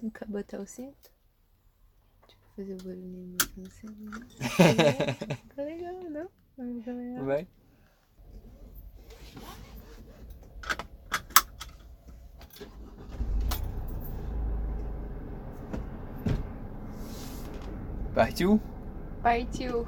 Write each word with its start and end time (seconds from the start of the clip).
Não 0.00 0.10
quer 0.10 0.28
botar 0.28 0.60
o 0.60 0.66
cinto? 0.66 1.10
Tipo, 2.28 2.42
fazer 2.54 2.74
o 2.74 2.84
barulhinho 2.84 3.36
botando 3.36 3.66
o 3.66 3.70
cinto. 3.70 3.94
Tá 5.56 5.62
legal, 5.62 5.94
não? 6.10 6.30
Vai 6.56 6.74
ficar 6.74 6.92
legal. 6.92 7.24
Vai. 7.24 7.48
Partiu? 18.14 18.60
Partiu. 19.22 19.86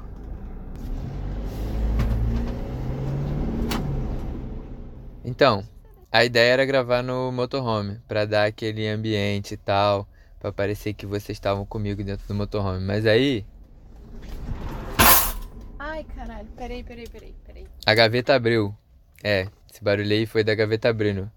Então, 5.23 5.63
a 6.11 6.25
ideia 6.25 6.53
era 6.53 6.65
gravar 6.65 7.01
no 7.01 7.31
motorhome, 7.31 7.99
pra 8.07 8.25
dar 8.25 8.45
aquele 8.45 8.87
ambiente 8.87 9.53
e 9.53 9.57
tal, 9.57 10.07
pra 10.39 10.51
parecer 10.51 10.93
que 10.93 11.05
vocês 11.05 11.37
estavam 11.37 11.65
comigo 11.65 12.03
dentro 12.03 12.27
do 12.27 12.35
motorhome. 12.35 12.83
Mas 12.85 13.05
aí, 13.05 13.45
Ai, 15.79 16.05
caralho. 16.15 16.47
Peraí, 16.57 16.83
peraí, 16.83 17.07
peraí, 17.07 17.35
peraí. 17.45 17.67
a 17.85 17.93
gaveta 17.93 18.35
abriu. 18.35 18.75
É, 19.23 19.47
esse 19.71 19.83
barulho 19.83 20.11
aí 20.11 20.25
foi 20.25 20.43
da 20.43 20.53
gaveta 20.55 20.89
abrindo. 20.89 21.31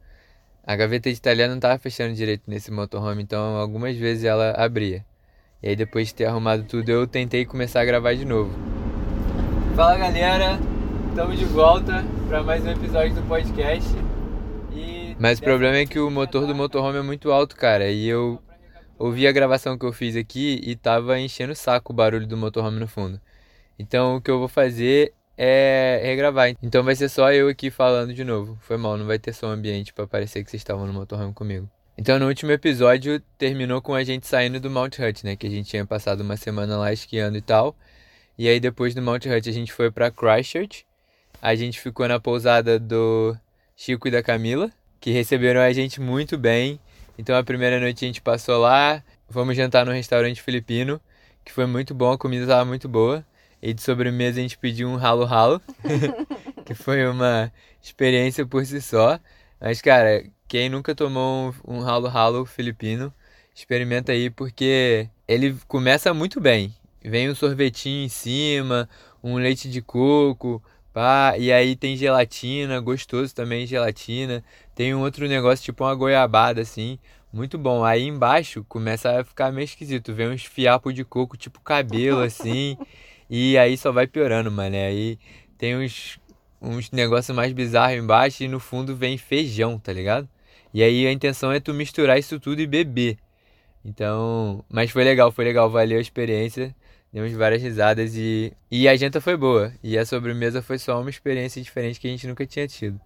A 0.67 0.75
gaveta 0.77 1.11
de 1.11 1.17
italiano 1.17 1.53
não 1.55 1.61
tava 1.61 1.79
fechando 1.79 2.15
direito 2.15 2.43
nesse 2.47 2.71
motorhome, 2.71 3.23
então 3.23 3.57
algumas 3.57 3.97
vezes 3.97 4.25
ela 4.25 4.53
abria. 4.53 5.05
E 5.63 5.69
aí 5.69 5.77
depois 5.77 6.09
de 6.09 6.15
ter 6.15 6.25
arrumado 6.27 6.65
tudo, 6.65 6.89
eu 6.89 7.07
tentei 7.07 7.45
começar 7.45 7.81
a 7.81 7.85
gravar 7.85 8.15
de 8.15 8.25
novo. 8.25 8.51
Fala 9.77 9.97
galera, 9.99 10.59
estamos 11.11 11.39
de 11.39 11.45
volta 11.45 12.05
para 12.29 12.43
mais 12.43 12.65
um 12.65 12.71
episódio 12.71 13.15
do 13.15 13.23
podcast. 13.23 13.89
Mas 15.25 15.39
o 15.39 15.43
problema 15.43 15.79
é 15.79 15.87
que 15.87 15.99
o 15.99 16.11
motor 16.11 16.47
do 16.47 16.55
motorhome 16.55 16.99
é 16.99 17.03
muito 17.03 17.33
alto, 17.33 17.57
cara, 17.57 17.91
e 17.91 18.07
eu 18.07 18.39
ouvi 18.99 19.27
a 19.27 19.33
gravação 19.33 19.79
que 19.79 19.87
eu 19.87 19.91
fiz 19.91 20.17
aqui 20.17 20.61
e 20.63 20.77
tava 20.77 21.19
enchendo 21.19 21.55
o 21.55 21.57
saco 21.57 21.95
o 21.95 21.97
barulho 21.97 22.27
do 22.27 22.37
motorhome 22.37 22.79
no 22.79 22.87
fundo. 22.87 23.19
Então 23.79 24.17
o 24.17 24.21
que 24.21 24.31
eu 24.31 24.39
vou 24.39 24.49
fazer 24.49 25.15
é 25.35 25.99
regravar. 26.05 26.55
Então 26.63 26.85
vai 26.85 26.95
ser 26.95 27.09
só 27.09 27.33
eu 27.33 27.49
aqui 27.49 27.71
falando 27.71 28.13
de 28.13 28.23
novo. 28.23 28.59
Foi 28.61 28.77
mal, 28.77 28.99
não 28.99 29.07
vai 29.07 29.19
ter 29.19 29.33
som 29.33 29.47
ambiente 29.47 29.95
para 29.95 30.07
parecer 30.07 30.45
que 30.45 30.51
vocês 30.51 30.61
estavam 30.61 30.87
no 30.87 30.93
motorhome 30.93 31.33
comigo. 31.33 31.71
Então 31.97 32.19
no 32.19 32.27
último 32.27 32.53
episódio 32.53 33.19
terminou 33.39 33.81
com 33.81 33.95
a 33.95 34.05
gente 34.05 34.27
saindo 34.27 34.61
do 34.61 34.69
Mount 34.69 34.99
Hut, 34.99 35.25
né? 35.25 35.37
Que 35.37 35.47
a 35.47 35.51
gente 35.51 35.71
tinha 35.71 35.87
passado 35.87 36.21
uma 36.21 36.37
semana 36.37 36.77
lá 36.77 36.93
esquiando 36.93 37.39
e 37.39 37.41
tal. 37.41 37.75
E 38.37 38.47
aí 38.47 38.61
depois 38.61 38.95
do 38.95 39.01
Mount 39.01 39.25
Hut 39.25 39.49
a 39.49 39.53
gente 39.53 39.73
foi 39.73 39.91
para 39.91 40.11
Christchurch. 40.11 40.85
A 41.41 41.55
gente 41.55 41.81
ficou 41.81 42.07
na 42.07 42.21
pousada 42.21 42.79
do 42.79 43.35
Chico 43.75 44.07
e 44.07 44.11
da 44.11 44.23
Camila, 44.23 44.71
que 45.05 45.11
receberam 45.11 45.61
a 45.61 45.71
gente 45.71 46.01
muito 46.01 46.39
bem. 46.39 46.81
Então 47.19 47.37
a 47.37 47.45
primeira 47.45 47.79
noite 47.79 48.03
a 48.03 48.09
gente 48.09 48.23
passou 48.23 48.59
lá, 48.59 49.05
fomos 49.29 49.55
jantar 49.55 49.85
no 49.85 49.93
restaurante 49.93 50.41
filipino, 50.41 50.99
que 51.45 51.53
foi 51.53 51.67
muito 51.67 51.95
bom, 51.95 52.13
a 52.13 52.17
comida 52.17 52.45
estava 52.45 52.65
muito 52.65 52.89
boa. 52.89 53.23
E 53.61 53.75
de 53.75 53.83
sobremesa 53.83 54.39
a 54.39 54.43
gente 54.43 54.57
pediu 54.57 54.89
um 54.89 54.97
ralo 54.97 55.27
ralo, 55.27 55.61
que 56.65 56.73
foi 56.73 57.07
uma 57.07 57.53
experiência 57.83 58.47
por 58.47 58.65
si 58.65 58.81
só. 58.81 59.21
Mas 59.61 59.83
cara, 59.83 60.25
quem 60.49 60.71
nunca 60.71 60.95
tomou 60.95 61.55
um, 61.69 61.75
um 61.75 61.81
ralo 61.81 62.09
ralo 62.09 62.47
filipino, 62.47 63.13
experimenta 63.55 64.11
aí 64.11 64.31
porque 64.31 65.07
ele 65.29 65.55
começa 65.69 66.15
muito 66.15 66.41
bem. 66.41 66.75
Vem 67.05 67.29
um 67.29 67.35
sorvetinho 67.35 68.07
em 68.07 68.09
cima, 68.09 68.89
um 69.23 69.35
leite 69.37 69.69
de 69.69 69.83
coco, 69.83 70.63
pá, 70.95 71.35
e 71.37 71.53
aí 71.53 71.75
tem 71.75 71.97
gelatina, 71.97 72.81
gostoso 72.81 73.35
também 73.35 73.67
gelatina. 73.67 74.45
Tem 74.75 74.95
um 74.95 75.01
outro 75.03 75.27
negócio 75.29 75.65
tipo 75.65 75.85
uma 75.85 75.95
goiabada 75.95 76.61
assim, 76.63 76.99
muito 77.33 77.59
bom. 77.59 77.85
Aí 77.85 78.05
embaixo 78.05 78.65
começa 78.69 79.21
a 79.21 79.25
ficar 79.25 79.53
meio 79.53 79.65
esquisito, 79.65 80.15
vem 80.15 80.29
uns 80.29 80.45
fiapos 80.45 80.95
de 80.95 81.05
coco 81.05 81.37
tipo 81.37 81.61
cabelo 81.61 82.21
assim. 82.25 82.79
E 83.29 83.59
aí 83.59 83.77
só 83.77 83.91
vai 83.91 84.07
piorando, 84.07 84.51
mano. 84.53 84.77
Aí 84.77 85.19
tem 85.59 85.77
uns, 85.77 86.19
uns 86.63 86.91
negócios 86.93 87.37
mais 87.37 87.53
bizarros 87.53 87.99
embaixo 87.99 88.45
e 88.45 88.49
no 88.49 88.61
fundo 88.61 88.95
vem 88.95 89.19
feijão, 89.19 89.79
tá 89.79 89.93
ligado? 89.93 90.29
E 90.73 90.83
aí 90.83 91.07
a 91.07 91.13
intenção 91.13 91.53
é 91.53 91.61
tu 91.61 91.75
misturar 91.75 92.19
isso 92.19 92.39
tudo 92.39 92.61
e 92.61 92.67
beber. 92.67 93.19
Então, 93.85 94.65
mas 94.69 94.91
foi 94.91 95.05
legal, 95.05 95.31
foi 95.33 95.45
legal, 95.45 95.69
valeu 95.69 95.99
a 95.99 96.01
experiência. 96.01 96.75
Demos 97.15 97.33
várias 97.33 97.63
risadas 97.63 98.17
e, 98.17 98.53
e 98.69 98.89
a 98.89 98.97
janta 98.97 99.21
foi 99.21 99.37
boa. 99.37 99.73
E 99.85 99.97
a 99.97 100.05
sobremesa 100.05 100.61
foi 100.61 100.79
só 100.81 101.01
uma 101.01 101.09
experiência 101.09 101.63
diferente 101.63 102.01
que 102.01 102.09
a 102.09 102.11
gente 102.11 102.27
nunca 102.27 102.45
tinha 102.45 102.67
tido. 102.67 103.01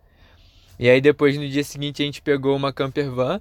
E 0.79 0.89
aí 0.89 0.99
depois 0.99 1.37
no 1.37 1.47
dia 1.47 1.63
seguinte 1.63 2.03
a 2.03 2.07
gente 2.07 2.23
pegou 2.23 2.57
uma 2.57 2.73
camper 2.73 3.11
van. 3.11 3.39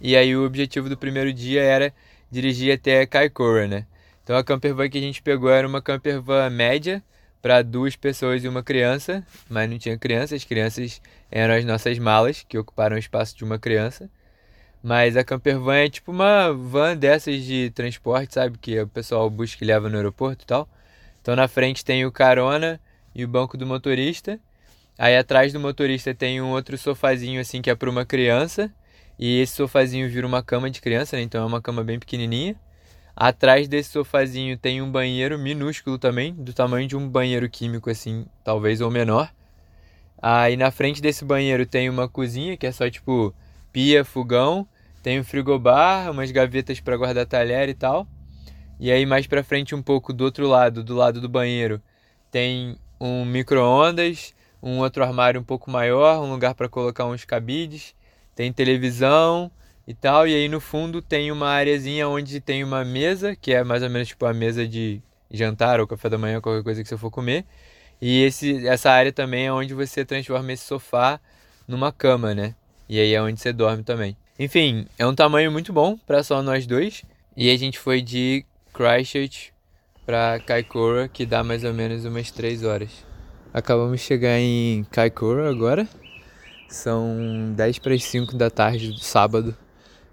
E 0.00 0.16
aí 0.16 0.36
o 0.36 0.46
objetivo 0.46 0.88
do 0.88 0.96
primeiro 0.96 1.32
dia 1.32 1.64
era 1.64 1.92
dirigir 2.30 2.72
até 2.72 3.04
Kaikoura, 3.06 3.66
né? 3.66 3.86
Então 4.22 4.36
a 4.36 4.44
camper 4.44 4.72
van 4.72 4.88
que 4.88 4.98
a 4.98 5.00
gente 5.00 5.20
pegou 5.20 5.50
era 5.50 5.66
uma 5.66 5.82
camper 5.82 6.22
van 6.22 6.48
média 6.48 7.02
para 7.42 7.60
duas 7.62 7.96
pessoas 7.96 8.44
e 8.44 8.48
uma 8.48 8.62
criança, 8.62 9.26
mas 9.50 9.68
não 9.68 9.78
tinha 9.78 9.98
criança, 9.98 10.36
as 10.36 10.44
crianças 10.44 11.02
eram 11.28 11.54
as 11.54 11.64
nossas 11.64 11.98
malas 11.98 12.44
que 12.48 12.56
ocuparam 12.56 12.94
o 12.94 13.00
espaço 13.00 13.36
de 13.36 13.42
uma 13.42 13.58
criança. 13.58 14.08
Mas 14.82 15.16
a 15.16 15.24
camper 15.24 15.58
van 15.58 15.76
é 15.76 15.88
tipo 15.88 16.12
uma 16.12 16.52
van 16.52 16.96
dessas 16.96 17.42
de 17.42 17.70
transporte, 17.70 18.34
sabe? 18.34 18.58
Que 18.58 18.80
o 18.80 18.88
pessoal 18.88 19.28
busca 19.28 19.64
e 19.64 19.66
leva 19.66 19.88
no 19.88 19.96
aeroporto 19.96 20.44
e 20.44 20.46
tal. 20.46 20.68
Então 21.20 21.34
na 21.34 21.48
frente 21.48 21.84
tem 21.84 22.06
o 22.06 22.12
carona 22.12 22.80
e 23.14 23.24
o 23.24 23.28
banco 23.28 23.56
do 23.56 23.66
motorista. 23.66 24.38
Aí 24.96 25.16
atrás 25.16 25.52
do 25.52 25.60
motorista 25.60 26.14
tem 26.14 26.40
um 26.40 26.50
outro 26.50 26.78
sofazinho 26.78 27.40
assim 27.40 27.60
que 27.60 27.70
é 27.70 27.74
para 27.74 27.90
uma 27.90 28.04
criança. 28.04 28.72
E 29.18 29.40
esse 29.40 29.54
sofazinho 29.54 30.08
vira 30.08 30.26
uma 30.26 30.42
cama 30.42 30.70
de 30.70 30.80
criança, 30.80 31.16
né? 31.16 31.22
Então 31.22 31.42
é 31.42 31.46
uma 31.46 31.60
cama 31.60 31.82
bem 31.82 31.98
pequenininha. 31.98 32.54
Atrás 33.16 33.66
desse 33.66 33.90
sofazinho 33.90 34.56
tem 34.56 34.80
um 34.80 34.90
banheiro 34.90 35.36
minúsculo 35.36 35.98
também, 35.98 36.32
do 36.32 36.52
tamanho 36.52 36.86
de 36.86 36.96
um 36.96 37.08
banheiro 37.08 37.50
químico 37.50 37.90
assim, 37.90 38.24
talvez 38.44 38.80
ou 38.80 38.92
menor. 38.92 39.28
Aí 40.22 40.56
na 40.56 40.70
frente 40.70 41.02
desse 41.02 41.24
banheiro 41.24 41.66
tem 41.66 41.90
uma 41.90 42.08
cozinha 42.08 42.56
que 42.56 42.64
é 42.64 42.70
só 42.70 42.88
tipo 42.88 43.34
pia, 43.72 44.04
fogão, 44.04 44.66
tem 45.02 45.20
um 45.20 45.24
frigobar, 45.24 46.10
umas 46.10 46.30
gavetas 46.30 46.80
para 46.80 46.96
guardar 46.96 47.26
talher 47.26 47.68
e 47.68 47.74
tal. 47.74 48.06
E 48.80 48.90
aí 48.90 49.04
mais 49.06 49.26
para 49.26 49.42
frente 49.42 49.74
um 49.74 49.82
pouco 49.82 50.12
do 50.12 50.24
outro 50.24 50.46
lado, 50.46 50.84
do 50.84 50.94
lado 50.94 51.20
do 51.20 51.28
banheiro, 51.28 51.82
tem 52.30 52.76
um 53.00 53.24
micro-ondas, 53.24 54.34
um 54.62 54.78
outro 54.78 55.02
armário 55.02 55.40
um 55.40 55.44
pouco 55.44 55.70
maior, 55.70 56.22
um 56.22 56.30
lugar 56.30 56.54
para 56.54 56.68
colocar 56.68 57.06
uns 57.06 57.24
cabides, 57.24 57.94
tem 58.34 58.52
televisão 58.52 59.50
e 59.86 59.94
tal. 59.94 60.26
E 60.26 60.34
aí 60.34 60.48
no 60.48 60.60
fundo 60.60 61.00
tem 61.00 61.32
uma 61.32 61.48
areazinha 61.48 62.08
onde 62.08 62.40
tem 62.40 62.62
uma 62.62 62.84
mesa, 62.84 63.34
que 63.36 63.52
é 63.52 63.64
mais 63.64 63.82
ou 63.82 63.90
menos 63.90 64.08
tipo 64.08 64.26
a 64.26 64.34
mesa 64.34 64.66
de 64.66 65.02
jantar 65.30 65.80
ou 65.80 65.86
café 65.86 66.08
da 66.08 66.18
manhã, 66.18 66.40
qualquer 66.40 66.62
coisa 66.62 66.82
que 66.82 66.88
você 66.88 66.96
for 66.96 67.10
comer. 67.10 67.44
E 68.00 68.22
esse, 68.22 68.66
essa 68.66 68.90
área 68.90 69.12
também 69.12 69.46
é 69.46 69.52
onde 69.52 69.74
você 69.74 70.04
transforma 70.04 70.52
esse 70.52 70.64
sofá 70.64 71.20
numa 71.66 71.92
cama, 71.92 72.34
né? 72.34 72.54
E 72.88 72.98
aí 72.98 73.14
é 73.14 73.22
onde 73.22 73.40
você 73.40 73.52
dorme 73.52 73.82
também. 73.82 74.16
Enfim, 74.38 74.86
é 74.98 75.06
um 75.06 75.14
tamanho 75.14 75.52
muito 75.52 75.72
bom 75.72 75.96
para 76.06 76.22
só 76.22 76.42
nós 76.42 76.66
dois. 76.66 77.02
E 77.36 77.50
a 77.50 77.56
gente 77.56 77.78
foi 77.78 78.00
de 78.00 78.44
Christchurch 78.72 79.52
para 80.06 80.40
Kaikoura, 80.40 81.06
que 81.06 81.26
dá 81.26 81.44
mais 81.44 81.64
ou 81.64 81.74
menos 81.74 82.04
umas 82.04 82.30
3 82.30 82.64
horas. 82.64 82.90
Acabamos 83.52 84.00
de 84.00 84.06
chegar 84.06 84.38
em 84.38 84.84
Kaikoura 84.90 85.50
agora. 85.50 85.86
São 86.68 87.52
10 87.56 87.78
para 87.78 87.94
as 87.94 88.04
5 88.04 88.36
da 88.36 88.48
tarde 88.50 88.90
do 88.90 88.98
sábado. 89.00 89.56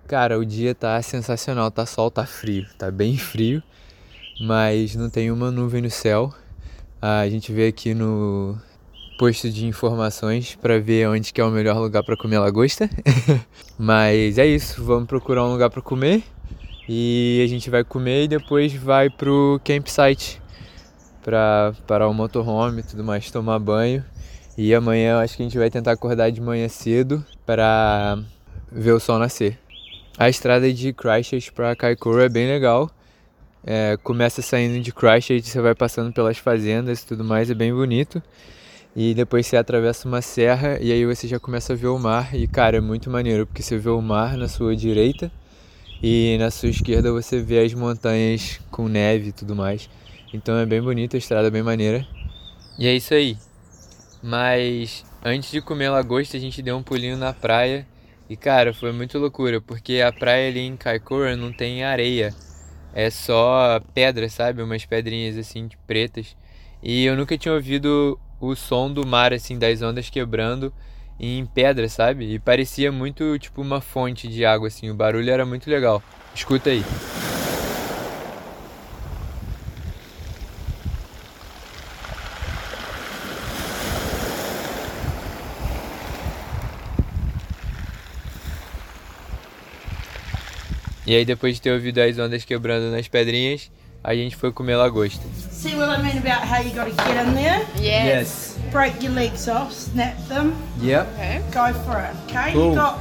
Cara, 0.07 0.38
o 0.38 0.46
dia 0.46 0.75
tá 0.75 1.02
sensacional, 1.02 1.72
tá 1.72 1.86
sol, 1.86 2.12
tá 2.12 2.25
frio, 2.25 2.68
tá 2.78 2.92
bem 2.92 3.18
frio, 3.18 3.63
mas 4.40 4.96
não 4.96 5.09
tem 5.09 5.31
uma 5.31 5.50
nuvem 5.50 5.81
no 5.81 5.90
céu. 5.90 6.34
A 7.02 7.28
gente 7.28 7.52
veio 7.52 7.69
aqui 7.69 7.94
no 7.94 8.57
posto 9.17 9.49
de 9.49 9.65
informações 9.65 10.55
para 10.55 10.79
ver 10.79 11.07
onde 11.07 11.31
que 11.31 11.39
é 11.39 11.43
o 11.43 11.51
melhor 11.51 11.77
lugar 11.77 12.03
para 12.03 12.17
comer 12.17 12.39
lagosta. 12.39 12.89
mas 13.77 14.37
é 14.37 14.45
isso, 14.45 14.83
vamos 14.83 15.07
procurar 15.07 15.45
um 15.45 15.51
lugar 15.51 15.69
para 15.69 15.81
comer 15.81 16.23
e 16.87 17.41
a 17.44 17.47
gente 17.47 17.69
vai 17.69 17.83
comer 17.83 18.25
e 18.25 18.27
depois 18.27 18.73
vai 18.73 19.09
pro 19.09 19.59
campsite 19.63 20.41
para 21.23 21.73
parar 21.88 22.07
o 22.07 22.13
motorhome 22.13 22.81
e 22.81 22.83
tudo 22.83 23.03
mais, 23.03 23.31
tomar 23.31 23.57
banho. 23.59 24.03
E 24.57 24.73
amanhã 24.73 25.19
acho 25.19 25.35
que 25.35 25.44
a 25.44 25.45
gente 25.45 25.57
vai 25.57 25.69
tentar 25.69 25.91
acordar 25.91 26.29
de 26.29 26.39
manhã 26.39 26.69
cedo 26.69 27.25
para 27.45 28.19
ver 28.71 28.91
o 28.91 29.00
sol 29.00 29.19
nascer. 29.19 29.57
A 30.18 30.29
estrada 30.29 30.71
de 30.71 30.94
Christchurch 30.94 31.51
para 31.51 31.75
Kaikoura 31.75 32.25
é 32.25 32.29
bem 32.29 32.47
legal. 32.47 32.89
É, 33.65 33.97
começa 34.03 34.41
saindo 34.41 34.81
de 34.81 34.94
Christchurch, 34.94 35.50
você 35.50 35.59
vai 35.59 35.73
passando 35.73 36.13
pelas 36.13 36.38
fazendas 36.38 37.01
e 37.01 37.07
tudo 37.07 37.23
mais, 37.23 37.50
é 37.50 37.56
bem 37.56 37.73
bonito. 37.73 38.21
E 38.95 39.13
depois 39.13 39.45
você 39.47 39.57
atravessa 39.57 40.07
uma 40.07 40.21
serra 40.21 40.80
e 40.81 40.92
aí 40.92 41.06
você 41.06 41.27
já 41.27 41.39
começa 41.39 41.74
a 41.74 41.75
ver 41.75 41.88
o 41.88 42.00
mar. 42.00 42.33
E 42.36 42.47
cara, 42.47 42.77
é 42.77 42.81
muito 42.81 43.09
maneiro, 43.09 43.45
porque 43.45 43.62
você 43.62 43.77
vê 43.77 43.89
o 43.89 44.01
mar 44.01 44.38
na 44.38 44.47
sua 44.47 44.75
direita 44.75 45.31
e 46.01 46.38
na 46.39 46.51
sua 46.51 46.69
esquerda 46.69 47.12
você 47.12 47.42
vê 47.42 47.59
as 47.59 47.74
montanhas 47.74 48.59
com 48.71 48.88
neve 48.88 49.30
e 49.30 49.33
tudo 49.33 49.56
mais. 49.56 49.89
Então 50.33 50.57
é 50.57 50.65
bem 50.65 50.81
bonito, 50.81 51.15
a 51.15 51.19
estrada 51.19 51.47
é 51.47 51.51
bem 51.51 51.63
maneira. 51.63 52.07
E 52.77 52.88
é 52.88 52.95
isso 52.95 53.13
aí. 53.13 53.38
Mas 54.21 55.06
antes 55.24 55.51
de 55.51 55.62
comer 55.62 55.89
lagosta, 55.89 56.38
a 56.38 56.39
gente 56.39 56.62
deu 56.62 56.77
um 56.77 56.83
pulinho 56.83 57.18
na 57.18 57.33
praia 57.33 57.88
E 58.30 58.38
cara, 58.38 58.74
foi 58.74 58.92
muito 58.94 59.19
loucura, 59.19 59.62
porque 59.62 60.01
a 60.01 60.12
praia 60.13 60.50
ali 60.50 60.62
em 60.62 60.77
Kaikoura 60.77 61.38
não 61.38 61.53
tem 61.53 61.83
areia. 61.83 62.36
É 62.94 63.09
só 63.12 63.80
pedra, 63.94 64.30
sabe? 64.30 64.63
Umas 64.63 64.86
pedrinhas 64.86 65.38
assim 65.38 65.69
pretas. 65.88 66.36
E 66.83 67.06
eu 67.06 67.15
nunca 67.18 67.38
tinha 67.38 67.53
ouvido 67.53 68.19
o 68.47 68.56
som 68.56 68.92
do 68.92 69.06
mar 69.06 69.33
assim 69.33 69.57
das 69.57 69.81
ondas 69.81 70.09
quebrando 70.09 70.74
em 71.19 71.45
pedra, 71.45 71.88
sabe? 71.88 72.33
E 72.33 72.39
parecia 72.39 72.92
muito 72.92 73.38
tipo 73.39 73.62
uma 73.62 73.81
fonte 73.81 74.27
de 74.27 74.45
água 74.45 74.68
assim, 74.68 74.89
o 74.89 74.95
barulho 74.95 75.30
era 75.30 75.45
muito 75.45 75.69
legal. 75.69 76.01
Escuta 76.33 76.69
aí. 76.69 76.83
E 91.07 91.15
aí 91.15 91.24
depois 91.24 91.56
de 91.56 91.62
ter 91.62 91.71
ouvido 91.71 92.00
as 92.00 92.18
ondas 92.18 92.44
quebrando 92.44 92.92
nas 92.92 93.07
pedrinhas, 93.07 93.71
a 94.03 94.15
gente 94.15 94.36
foi 94.36 94.51
comer 94.51 94.75
lagosta. 94.75 95.24
See 95.65 95.75
what 95.75 95.89
I 95.89 96.00
mean 96.00 96.19
about 96.19 96.44
how 96.44 96.62
you 96.62 96.71
got 96.75 96.85
to 96.85 96.91
get 96.91 97.25
in 97.25 97.33
there? 97.33 97.65
Yes. 97.81 98.56
Break 98.71 99.01
your 99.01 99.13
legs 99.13 99.50
off, 99.50 99.73
snap 99.73 100.15
them, 100.27 100.56
Yep. 100.79 101.07
Okay. 101.13 101.41
go 101.51 101.73
for 101.73 102.00
it. 102.01 102.15
Okay, 102.29 102.53
Cool. 102.53 102.69
you 102.69 102.75
got 102.75 103.00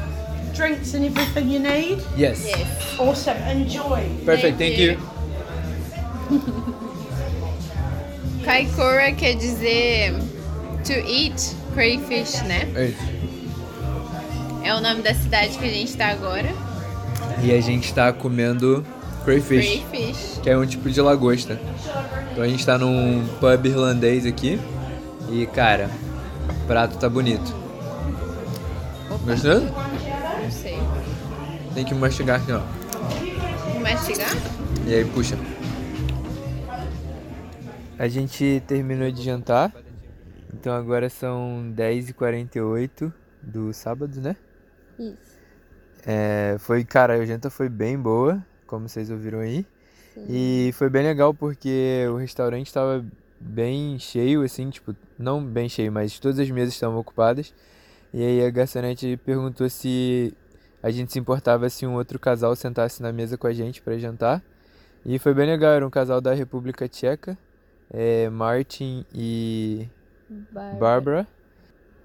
drinks 0.55 0.95
and 0.95 1.05
everything 1.05 1.51
you 1.51 1.59
need. 1.59 1.99
Yes. 2.17 2.47
Yes. 2.47 2.99
Awesome, 2.99 3.37
enjoy. 3.37 4.09
Perfect, 4.25 4.57
thank 4.57 4.77
Thank 4.77 4.79
you. 4.79 4.97
Kaikoura 8.47 9.13
quer 9.13 9.35
dizer 9.35 10.15
to 10.85 10.95
eat 11.07 11.55
crayfish, 11.75 12.41
né? 12.45 12.67
É 14.65 14.75
o 14.75 14.81
nome 14.81 15.03
da 15.03 15.13
cidade 15.13 15.59
que 15.59 15.67
a 15.67 15.71
gente 15.71 15.95
tá 15.99 16.07
agora. 16.09 16.49
E 17.43 17.53
a 17.53 17.61
gente 17.61 17.93
tá 17.93 18.11
comendo 18.11 18.87
crayfish, 19.25 19.85
Crayfish. 19.89 20.41
que 20.43 20.51
é 20.51 20.57
um 20.57 20.67
tipo 20.67 20.91
de 20.91 21.01
lagosta. 21.01 21.59
Então 22.33 22.45
a 22.45 22.49
gente 22.49 22.65
tá 22.65 22.77
num 22.79 23.27
pub 23.41 23.67
irlandês 23.67 24.27
aqui. 24.27 24.61
E 25.31 25.47
cara, 25.47 25.91
o 26.49 26.67
prato 26.67 26.99
tá 26.99 27.09
bonito. 27.09 27.55
Gostou? 29.25 29.61
Não 29.61 30.51
sei. 30.51 30.79
Tem 31.75 31.85
que 31.85 31.95
mastigar 31.95 32.41
aqui, 32.41 32.53
ó. 32.53 32.61
Mastigar? 33.81 34.31
E 34.87 34.95
aí 34.95 35.05
puxa. 35.05 35.37
A 37.99 38.09
gente 38.09 38.63
terminou 38.67 39.11
de 39.11 39.23
jantar. 39.23 39.73
Então 40.53 40.75
agora 40.75 41.09
são 41.11 41.73
10h48 41.77 43.13
do 43.43 43.73
sábado, 43.73 44.21
né? 44.21 44.37
Isso. 44.99 45.35
É, 46.07 46.57
foi, 46.59 46.85
cara, 46.85 47.15
a 47.15 47.25
janta 47.25 47.51
foi 47.51 47.69
bem 47.69 47.99
boa, 47.99 48.43
como 48.75 48.89
vocês 48.89 49.11
ouviram 49.11 49.41
aí. 49.41 49.65
E 50.29 50.71
foi 50.75 50.89
bem 50.89 51.03
legal 51.03 51.33
porque 51.35 52.07
o 52.11 52.17
restaurante 52.17 52.67
estava 52.67 53.05
bem 53.41 53.99
cheio, 53.99 54.43
assim, 54.43 54.71
tipo, 54.71 54.95
não 55.19 55.45
bem 55.45 55.69
cheio, 55.69 55.91
mas 55.91 56.19
todas 56.19 56.39
as 56.39 56.51
mesas 56.51 56.75
estavam 56.75 56.99
ocupadas. 56.99 57.53
E 58.13 58.23
aí 58.23 58.45
a 58.45 58.51
garçonete 58.51 59.19
perguntou 59.25 59.69
se 59.69 60.33
a 60.83 60.91
gente 60.91 61.13
se 61.13 61.19
importava 61.19 61.69
se 61.69 61.87
um 61.87 61.95
outro 61.95 62.19
casal 62.19 62.55
sentasse 62.55 63.03
na 63.03 63.13
mesa 63.13 63.37
com 63.37 63.47
a 63.47 63.53
gente 63.53 63.83
para 63.83 63.99
jantar. 63.99 64.43
E 65.05 65.19
foi 65.19 65.35
bem 65.35 65.47
legal, 65.47 65.73
era 65.73 65.87
um 65.87 65.91
casal 65.91 66.21
da 66.21 66.33
República 66.33 66.89
Tcheca, 66.89 67.37
é, 67.91 68.29
Martin 68.31 69.05
e 69.13 69.89
Bárbara. 70.79 71.27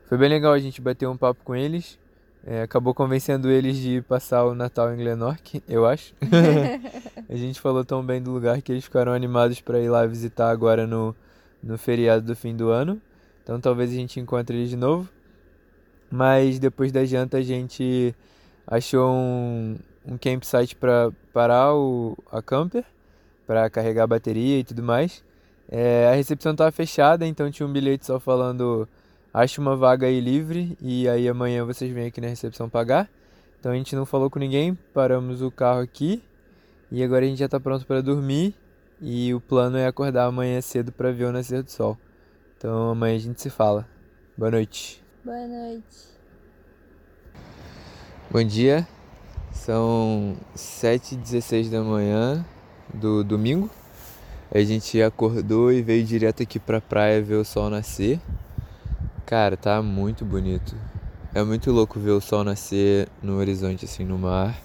Foi 0.07 0.17
bem 0.17 0.29
legal, 0.29 0.53
a 0.53 0.59
gente 0.59 0.81
bateu 0.81 1.09
um 1.11 1.17
papo 1.17 1.43
com 1.43 1.55
eles. 1.55 1.99
É, 2.45 2.61
acabou 2.61 2.93
convencendo 2.93 3.49
eles 3.49 3.77
de 3.77 4.01
passar 4.01 4.45
o 4.45 4.55
Natal 4.55 4.93
em 4.93 4.97
Glenorch, 4.97 5.61
eu 5.67 5.85
acho. 5.85 6.13
a 7.29 7.35
gente 7.35 7.59
falou 7.59 7.83
tão 7.83 8.03
bem 8.03 8.21
do 8.21 8.31
lugar 8.31 8.61
que 8.61 8.71
eles 8.71 8.85
ficaram 8.85 9.11
animados 9.11 9.59
para 9.59 9.79
ir 9.79 9.89
lá 9.89 10.05
visitar 10.05 10.49
agora 10.49 10.87
no, 10.87 11.15
no 11.61 11.77
feriado 11.77 12.25
do 12.25 12.35
fim 12.35 12.55
do 12.55 12.69
ano. 12.69 13.01
Então 13.43 13.59
talvez 13.59 13.91
a 13.91 13.93
gente 13.93 14.19
encontre 14.19 14.57
eles 14.57 14.69
de 14.69 14.77
novo. 14.77 15.09
Mas 16.09 16.59
depois 16.59 16.91
da 16.91 17.05
janta 17.05 17.37
a 17.37 17.41
gente 17.41 18.15
achou 18.65 19.11
um, 19.11 19.77
um 20.05 20.17
campsite 20.17 20.75
para 20.75 21.11
parar 21.33 21.75
o, 21.75 22.17
a 22.31 22.41
camper, 22.41 22.85
para 23.45 23.69
carregar 23.69 24.03
a 24.03 24.07
bateria 24.07 24.59
e 24.59 24.63
tudo 24.63 24.81
mais. 24.81 25.23
É, 25.71 26.09
a 26.11 26.15
recepção 26.15 26.53
estava 26.53 26.71
fechada, 26.71 27.27
então 27.27 27.51
tinha 27.51 27.67
um 27.67 27.71
bilhete 27.71 28.05
só 28.05 28.19
falando 28.19 28.87
acha 29.33 29.61
uma 29.61 29.75
vaga 29.75 30.07
aí 30.07 30.19
livre 30.19 30.77
e 30.81 31.07
aí 31.07 31.27
amanhã 31.27 31.65
vocês 31.65 31.91
vêm 31.91 32.07
aqui 32.07 32.19
na 32.19 32.27
recepção 32.27 32.69
pagar. 32.69 33.09
Então 33.59 33.71
a 33.71 33.75
gente 33.75 33.95
não 33.95 34.05
falou 34.05 34.29
com 34.29 34.39
ninguém, 34.39 34.77
paramos 34.93 35.41
o 35.41 35.51
carro 35.51 35.81
aqui 35.81 36.23
e 36.91 37.03
agora 37.03 37.25
a 37.25 37.27
gente 37.27 37.39
já 37.39 37.45
está 37.45 37.59
pronto 37.59 37.85
para 37.85 38.01
dormir 38.01 38.55
e 39.01 39.33
o 39.33 39.39
plano 39.39 39.77
é 39.77 39.85
acordar 39.85 40.25
amanhã 40.25 40.59
cedo 40.61 40.91
para 40.91 41.11
ver 41.11 41.25
o 41.25 41.31
nascer 41.31 41.63
do 41.63 41.69
sol. 41.69 41.97
Então 42.57 42.89
amanhã 42.89 43.15
a 43.15 43.19
gente 43.19 43.41
se 43.41 43.49
fala. 43.49 43.87
Boa 44.37 44.51
noite. 44.51 45.03
Boa 45.23 45.47
noite. 45.47 46.09
Bom 48.31 48.43
dia. 48.43 48.87
São 49.51 50.37
7h16 50.55 51.69
da 51.69 51.81
manhã 51.81 52.45
do 52.93 53.23
domingo. 53.23 53.69
A 54.51 54.59
gente 54.61 55.01
acordou 55.01 55.71
e 55.71 55.81
veio 55.81 56.03
direto 56.03 56.41
aqui 56.41 56.59
pra 56.59 56.81
praia 56.81 57.21
ver 57.21 57.35
o 57.35 57.45
sol 57.45 57.69
nascer. 57.69 58.19
Cara, 59.29 59.55
tá 59.55 59.79
muito 59.79 60.25
bonito. 60.25 60.75
É 61.35 61.43
muito 61.43 61.71
louco 61.71 61.99
ver 61.99 62.09
o 62.09 62.19
sol 62.19 62.43
nascer 62.43 63.07
no 63.21 63.37
horizonte, 63.37 63.85
assim, 63.85 64.03
no 64.03 64.17
mar 64.17 64.59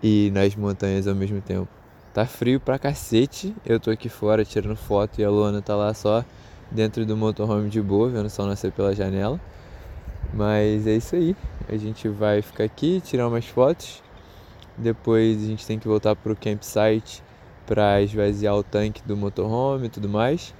e 0.00 0.30
nas 0.32 0.54
montanhas 0.54 1.08
ao 1.08 1.16
mesmo 1.16 1.40
tempo. 1.40 1.66
Tá 2.14 2.24
frio 2.24 2.60
pra 2.60 2.78
cacete. 2.78 3.52
Eu 3.66 3.80
tô 3.80 3.90
aqui 3.90 4.08
fora 4.08 4.44
tirando 4.44 4.76
foto 4.76 5.20
e 5.20 5.24
a 5.24 5.28
Luana 5.28 5.60
tá 5.60 5.74
lá 5.74 5.92
só 5.94 6.24
dentro 6.70 7.04
do 7.04 7.16
motorhome 7.16 7.68
de 7.68 7.82
boa, 7.82 8.08
vendo 8.08 8.26
o 8.26 8.30
sol 8.30 8.46
nascer 8.46 8.70
pela 8.70 8.94
janela. 8.94 9.40
Mas 10.32 10.86
é 10.86 10.94
isso 10.94 11.16
aí. 11.16 11.34
A 11.68 11.76
gente 11.76 12.08
vai 12.08 12.40
ficar 12.40 12.62
aqui, 12.62 13.00
tirar 13.00 13.26
umas 13.26 13.46
fotos. 13.46 14.00
Depois 14.76 15.42
a 15.42 15.46
gente 15.48 15.66
tem 15.66 15.76
que 15.76 15.88
voltar 15.88 16.14
pro 16.14 16.36
campsite 16.36 17.20
para 17.66 18.00
esvaziar 18.00 18.54
o 18.54 18.62
tanque 18.62 19.02
do 19.04 19.16
motorhome 19.16 19.86
e 19.86 19.90
tudo 19.90 20.08
mais. 20.08 20.54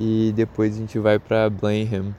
E 0.00 0.32
depois 0.34 0.74
a 0.74 0.78
gente 0.78 0.98
vai 0.98 1.18
para 1.18 1.50
Blenheim 1.50 2.14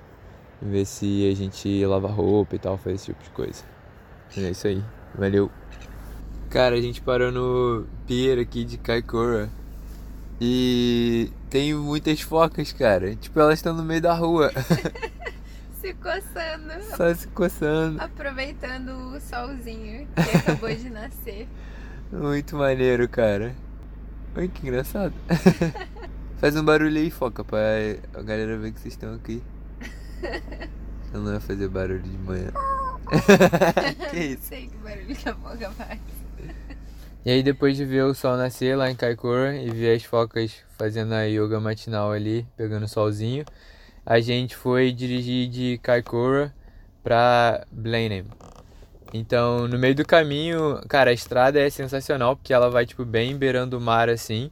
ver 0.62 0.86
se 0.86 1.30
a 1.32 1.36
gente 1.36 1.86
lava 1.86 2.08
roupa 2.08 2.56
e 2.56 2.60
tal, 2.60 2.78
faz 2.78 2.96
esse 2.96 3.06
tipo 3.08 3.24
de 3.24 3.30
coisa. 3.32 3.64
É 4.38 4.50
isso 4.50 4.68
aí. 4.68 4.84
Valeu. 5.16 5.50
Cara, 6.50 6.76
a 6.76 6.82
gente 6.82 7.02
parou 7.02 7.32
no 7.32 7.86
pier 8.08 8.40
aqui 8.40 8.64
de 8.64 8.78
Kaikoura. 8.78 9.50
E 10.42 11.32
tem 11.50 11.74
muitas 11.74 12.22
focas, 12.22 12.72
cara. 12.72 13.16
Tipo, 13.16 13.40
elas 13.40 13.60
estão 13.60 13.74
no 13.74 13.84
meio 13.84 14.02
da 14.02 14.14
rua. 14.14 14.52
Se 15.80 15.94
coçando. 15.94 16.84
Só 16.96 17.14
se 17.14 17.28
coçando. 17.30 18.02
Aproveitando 18.02 18.90
o 19.16 19.22
solzinho 19.22 20.08
que 20.08 20.38
acabou 20.38 20.70
de 20.76 20.90
nascer. 20.90 21.48
Muito 22.12 22.58
maneiro, 22.58 23.08
cara. 23.08 23.56
Olha 24.36 24.48
que 24.50 24.62
engraçado. 24.62 25.14
Faz 26.38 26.56
um 26.56 26.64
barulho 26.64 26.98
aí, 26.98 27.10
foca, 27.10 27.44
pra 27.44 27.60
a 28.14 28.22
galera 28.22 28.58
ver 28.58 28.74
que 28.74 28.80
vocês 28.80 28.94
estão 28.94 29.14
aqui. 29.14 29.42
Eu 31.14 31.22
não 31.22 31.34
ia 31.34 31.40
fazer 31.40 31.68
barulho 31.68 32.02
de 32.02 32.18
manhã. 32.18 32.52
que 34.12 34.18
isso? 34.18 34.44
Sei 34.44 34.68
que 34.68 34.78
barulho 34.78 35.16
que 35.16 35.28
a 35.28 35.34
boca 35.34 35.72
faz. 35.72 36.00
E 37.26 37.32
aí 37.32 37.44
depois 37.44 37.76
de 37.76 37.84
ver 37.84 38.04
o 38.04 38.14
sol 38.14 38.38
nascer 38.38 38.78
lá 38.78 38.90
em 38.90 38.96
Kaikoura 38.96 39.56
e 39.56 39.70
ver 39.72 39.96
as 39.96 40.04
focas 40.04 40.56
fazendo 40.78 41.14
a 41.14 41.24
yoga 41.24 41.60
matinal 41.60 42.12
ali, 42.12 42.48
pegando 42.56 42.88
solzinho, 42.88 43.44
a 44.06 44.20
gente 44.20 44.56
foi 44.56 44.92
dirigir 44.92 45.50
de 45.50 45.78
Kaikoura 45.80 46.54
pra 47.04 47.66
Blenheim. 47.72 48.26
Então, 49.14 49.68
no 49.68 49.78
meio 49.78 49.96
do 49.96 50.06
caminho, 50.06 50.80
cara, 50.88 51.10
a 51.10 51.14
estrada 51.14 51.60
é 51.60 51.70
sensacional 51.70 52.36
porque 52.36 52.54
ela 52.54 52.70
vai 52.70 52.86
tipo 52.86 53.04
bem 53.04 53.36
beirando 53.36 53.78
o 53.78 53.82
mar 53.82 54.08
assim, 54.08 54.52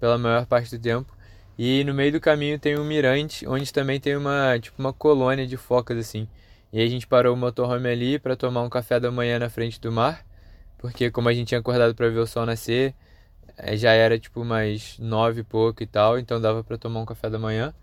pela 0.00 0.16
maior 0.16 0.46
parte 0.46 0.76
do 0.76 0.82
tempo. 0.82 1.14
E 1.62 1.84
no 1.84 1.92
meio 1.92 2.10
do 2.10 2.18
caminho 2.18 2.58
tem 2.58 2.78
um 2.78 2.84
mirante, 2.84 3.46
onde 3.46 3.70
também 3.70 4.00
tem 4.00 4.16
uma, 4.16 4.58
tipo, 4.58 4.80
uma 4.80 4.94
colônia 4.94 5.46
de 5.46 5.58
focas 5.58 5.98
assim. 5.98 6.26
E 6.72 6.80
a 6.80 6.86
gente 6.86 7.06
parou 7.06 7.34
o 7.34 7.36
motorhome 7.36 7.86
ali 7.86 8.18
para 8.18 8.34
tomar 8.34 8.62
um 8.62 8.70
café 8.70 8.98
da 8.98 9.10
manhã 9.10 9.38
na 9.38 9.50
frente 9.50 9.78
do 9.78 9.92
mar, 9.92 10.24
porque 10.78 11.10
como 11.10 11.28
a 11.28 11.34
gente 11.34 11.48
tinha 11.48 11.60
acordado 11.60 11.94
para 11.94 12.08
ver 12.08 12.18
o 12.20 12.26
sol 12.26 12.46
nascer, 12.46 12.94
eh, 13.58 13.76
já 13.76 13.92
era 13.92 14.18
tipo 14.18 14.42
mais 14.42 14.98
nove 14.98 15.42
e 15.42 15.44
pouco 15.44 15.82
e 15.82 15.86
tal, 15.86 16.18
então 16.18 16.40
dava 16.40 16.64
para 16.64 16.78
tomar 16.78 17.00
um 17.00 17.04
café 17.04 17.28
da 17.28 17.38
manhã. 17.38 17.74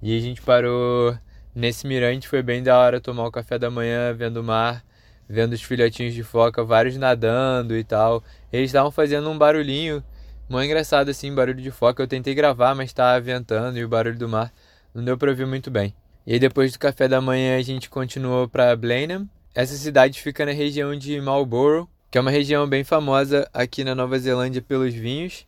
E 0.00 0.16
a 0.16 0.20
gente 0.22 0.40
parou 0.40 1.14
nesse 1.54 1.86
mirante, 1.86 2.26
foi 2.26 2.42
bem 2.42 2.62
da 2.62 2.78
hora 2.78 2.98
tomar 2.98 3.26
o 3.26 3.30
café 3.30 3.58
da 3.58 3.70
manhã, 3.70 4.14
vendo 4.14 4.38
o 4.38 4.42
mar, 4.42 4.82
vendo 5.28 5.52
os 5.52 5.62
filhotinhos 5.62 6.14
de 6.14 6.22
foca, 6.22 6.64
vários 6.64 6.96
nadando 6.96 7.76
e 7.76 7.84
tal. 7.84 8.24
Eles 8.50 8.70
estavam 8.70 8.90
fazendo 8.90 9.28
um 9.28 9.36
barulhinho, 9.36 10.02
muito 10.48 10.64
engraçado 10.64 11.10
assim, 11.10 11.34
barulho 11.34 11.60
de 11.60 11.70
foca. 11.70 12.02
Eu 12.02 12.06
tentei 12.06 12.34
gravar, 12.34 12.74
mas 12.74 12.90
estava 12.90 13.20
ventando 13.20 13.78
e 13.78 13.84
o 13.84 13.88
barulho 13.88 14.18
do 14.18 14.28
mar 14.28 14.52
não 14.94 15.04
deu 15.04 15.18
para 15.18 15.30
ouvir 15.30 15.46
muito 15.46 15.70
bem. 15.70 15.94
E 16.26 16.32
aí 16.34 16.38
depois 16.38 16.72
do 16.72 16.78
café 16.78 17.06
da 17.06 17.20
manhã 17.20 17.58
a 17.58 17.62
gente 17.62 17.88
continuou 17.88 18.48
para 18.48 18.76
Blenheim 18.76 19.28
Essa 19.54 19.74
cidade 19.74 20.20
fica 20.20 20.44
na 20.44 20.52
região 20.52 20.96
de 20.96 21.20
Marlborough, 21.20 21.88
que 22.10 22.18
é 22.18 22.20
uma 22.20 22.30
região 22.30 22.66
bem 22.66 22.84
famosa 22.84 23.48
aqui 23.52 23.84
na 23.84 23.94
Nova 23.94 24.18
Zelândia 24.18 24.62
pelos 24.62 24.94
vinhos, 24.94 25.46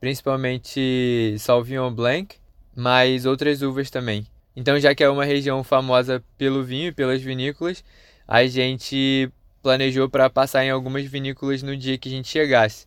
principalmente 0.00 1.36
Sauvignon 1.38 1.92
Blanc, 1.92 2.36
mas 2.74 3.26
outras 3.26 3.62
uvas 3.62 3.90
também. 3.90 4.26
Então, 4.56 4.78
já 4.80 4.94
que 4.94 5.04
é 5.04 5.08
uma 5.08 5.24
região 5.24 5.62
famosa 5.62 6.22
pelo 6.36 6.64
vinho 6.64 6.88
e 6.88 6.92
pelas 6.92 7.22
vinícolas, 7.22 7.84
a 8.26 8.44
gente 8.46 9.30
planejou 9.62 10.08
para 10.08 10.28
passar 10.28 10.64
em 10.64 10.70
algumas 10.70 11.04
vinícolas 11.04 11.62
no 11.62 11.76
dia 11.76 11.98
que 11.98 12.08
a 12.08 12.12
gente 12.12 12.28
chegasse. 12.28 12.86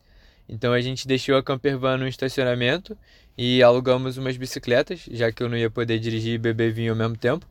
Então 0.53 0.71
a 0.71 0.79
gente 0.79 1.07
deixou 1.07 1.35
a 1.35 1.41
campervan 1.41 1.97
no 1.97 2.07
estacionamento 2.07 2.95
e 3.35 3.63
alugamos 3.63 4.19
umas 4.19 4.37
bicicletas, 4.37 5.03
já 5.11 5.31
que 5.31 5.41
eu 5.41 5.49
não 5.49 5.57
ia 5.57 5.67
poder 5.67 5.97
dirigir 5.97 6.35
e 6.35 6.37
beber 6.37 6.71
vinho 6.71 6.91
ao 6.91 6.95
mesmo 6.95 7.17
tempo. 7.17 7.43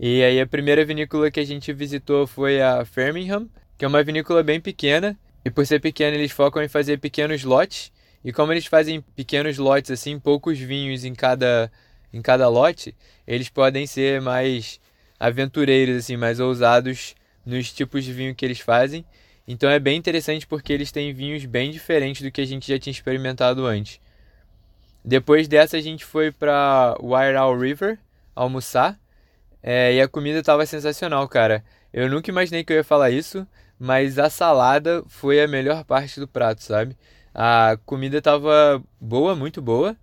E 0.00 0.22
aí 0.24 0.40
a 0.40 0.46
primeira 0.46 0.82
vinícola 0.82 1.30
que 1.30 1.38
a 1.38 1.44
gente 1.44 1.70
visitou 1.74 2.26
foi 2.26 2.62
a 2.62 2.82
Framingham, 2.86 3.46
que 3.76 3.84
é 3.84 3.88
uma 3.88 4.02
vinícola 4.02 4.42
bem 4.42 4.58
pequena, 4.58 5.18
e 5.44 5.50
por 5.50 5.66
ser 5.66 5.80
pequena 5.80 6.16
eles 6.16 6.32
focam 6.32 6.62
em 6.62 6.68
fazer 6.68 6.98
pequenos 6.98 7.44
lotes. 7.44 7.92
E 8.24 8.32
como 8.32 8.54
eles 8.54 8.64
fazem 8.64 9.02
pequenos 9.14 9.58
lotes 9.58 9.90
assim, 9.90 10.18
poucos 10.18 10.58
vinhos 10.58 11.04
em 11.04 11.14
cada 11.14 11.70
em 12.10 12.22
cada 12.22 12.48
lote, 12.48 12.96
eles 13.26 13.50
podem 13.50 13.86
ser 13.86 14.20
mais 14.22 14.80
aventureiros 15.18 15.98
assim, 15.98 16.16
mais 16.16 16.40
ousados 16.40 17.14
nos 17.44 17.70
tipos 17.70 18.02
de 18.02 18.14
vinho 18.14 18.34
que 18.34 18.46
eles 18.46 18.60
fazem. 18.60 19.04
Então 19.52 19.68
é 19.68 19.80
bem 19.80 19.98
interessante 19.98 20.46
porque 20.46 20.72
eles 20.72 20.92
têm 20.92 21.12
vinhos 21.12 21.44
bem 21.44 21.72
diferentes 21.72 22.22
do 22.22 22.30
que 22.30 22.40
a 22.40 22.46
gente 22.46 22.68
já 22.68 22.78
tinha 22.78 22.92
experimentado 22.92 23.66
antes. 23.66 24.00
Depois 25.04 25.48
dessa 25.48 25.76
a 25.76 25.80
gente 25.80 26.04
foi 26.04 26.30
para 26.30 26.94
Owl 27.00 27.58
River 27.58 27.98
almoçar 28.32 28.96
é, 29.60 29.92
e 29.92 30.00
a 30.00 30.06
comida 30.06 30.38
estava 30.38 30.64
sensacional, 30.64 31.26
cara. 31.26 31.64
Eu 31.92 32.08
nunca 32.08 32.30
imaginei 32.30 32.62
que 32.62 32.72
eu 32.72 32.76
ia 32.76 32.84
falar 32.84 33.10
isso, 33.10 33.44
mas 33.76 34.20
a 34.20 34.30
salada 34.30 35.02
foi 35.08 35.42
a 35.42 35.48
melhor 35.48 35.82
parte 35.82 36.20
do 36.20 36.28
prato, 36.28 36.62
sabe? 36.62 36.96
A 37.34 37.76
comida 37.84 38.18
estava 38.18 38.80
boa, 39.00 39.34
muito 39.34 39.60
boa. 39.60 39.96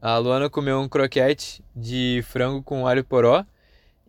A 0.00 0.16
Luana 0.16 0.48
comeu 0.48 0.80
um 0.80 0.88
croquete 0.88 1.62
de 1.76 2.24
frango 2.26 2.62
com 2.62 2.86
alho 2.86 3.04
poró 3.04 3.44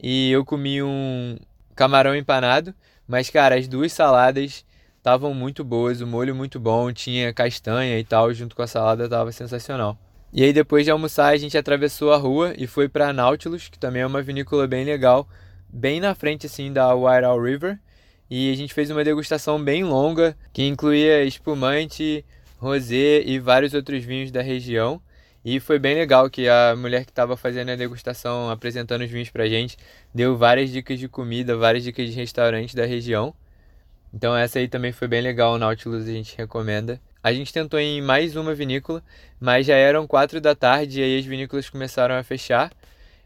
e 0.02 0.32
eu 0.32 0.46
comi 0.46 0.82
um 0.82 1.38
camarão 1.76 2.16
empanado. 2.16 2.74
Mas, 3.06 3.30
cara, 3.30 3.56
as 3.56 3.68
duas 3.68 3.92
saladas 3.92 4.64
estavam 5.06 5.36
muito 5.36 5.64
boas, 5.64 6.02
o 6.02 6.08
molho 6.08 6.34
muito 6.34 6.60
bom, 6.60 6.92
tinha 6.92 7.32
castanha 7.32 8.00
e 8.00 8.04
tal, 8.04 8.34
junto 8.34 8.56
com 8.56 8.64
a 8.64 8.68
salada 8.68 9.08
tava 9.08 9.32
sensacional. 9.32 9.96
E 10.34 10.44
aí 10.44 10.52
depois 10.52 10.84
de 10.84 10.90
almoçar 10.90 11.28
a 11.28 11.38
gente 11.38 11.56
atravessou 11.56 12.12
a 12.12 12.18
rua 12.18 12.56
e 12.58 12.66
foi 12.66 12.90
para 12.90 13.14
Nautilus, 13.14 13.70
que 13.70 13.78
também 13.78 14.02
é 14.02 14.08
uma 14.08 14.24
vinícola 14.24 14.66
bem 14.66 14.84
legal, 14.84 15.30
bem 15.70 16.00
na 16.00 16.16
frente 16.16 16.48
assim 16.48 16.74
da 16.74 16.92
Owl 16.96 17.40
River. 17.40 17.80
E 18.32 18.52
a 18.52 18.56
gente 18.56 18.74
fez 18.74 18.90
uma 18.90 19.04
degustação 19.04 19.64
bem 19.64 19.84
longa, 19.84 20.36
que 20.52 20.64
incluía 20.68 21.24
espumante, 21.24 22.26
rosé 22.58 23.22
e 23.22 23.38
vários 23.38 23.76
outros 23.76 24.04
vinhos 24.04 24.32
da 24.32 24.42
região. 24.42 25.00
E 25.46 25.60
foi 25.60 25.78
bem 25.78 25.94
legal 25.94 26.28
que 26.32 26.50
a 26.50 26.76
mulher 26.76 27.06
que 27.06 27.12
estava 27.12 27.38
fazendo 27.38 27.70
a 27.70 27.76
degustação, 27.76 28.50
apresentando 28.50 29.04
os 29.04 29.12
vinhos 29.12 29.30
pra 29.30 29.48
gente, 29.48 29.78
deu 30.12 30.36
várias 30.36 30.72
dicas 30.72 30.98
de 30.98 31.08
comida, 31.08 31.56
várias 31.56 31.84
dicas 31.84 32.10
de 32.10 32.16
restaurantes 32.16 32.74
da 32.74 32.88
região. 32.88 33.36
Então 34.16 34.34
essa 34.34 34.60
aí 34.60 34.70
também 34.70 34.94
foi 34.94 35.10
bem 35.10 35.22
legal, 35.22 35.56
o 35.56 35.58
Nautilus 35.58 36.08
a 36.08 36.12
gente 36.12 36.38
recomenda. 36.38 37.02
A 37.22 37.34
gente 37.34 37.52
tentou 37.52 37.78
em 37.78 38.02
mais 38.02 38.38
uma 38.38 38.56
vinícola, 38.56 39.04
mas 39.42 39.66
já 39.66 39.76
eram 39.76 40.08
quatro 40.08 40.40
da 40.40 40.56
tarde 40.56 41.02
e 41.02 41.04
aí 41.04 41.20
as 41.20 41.26
vinícolas 41.26 41.70
começaram 41.70 42.16
a 42.16 42.24
fechar. 42.24 42.72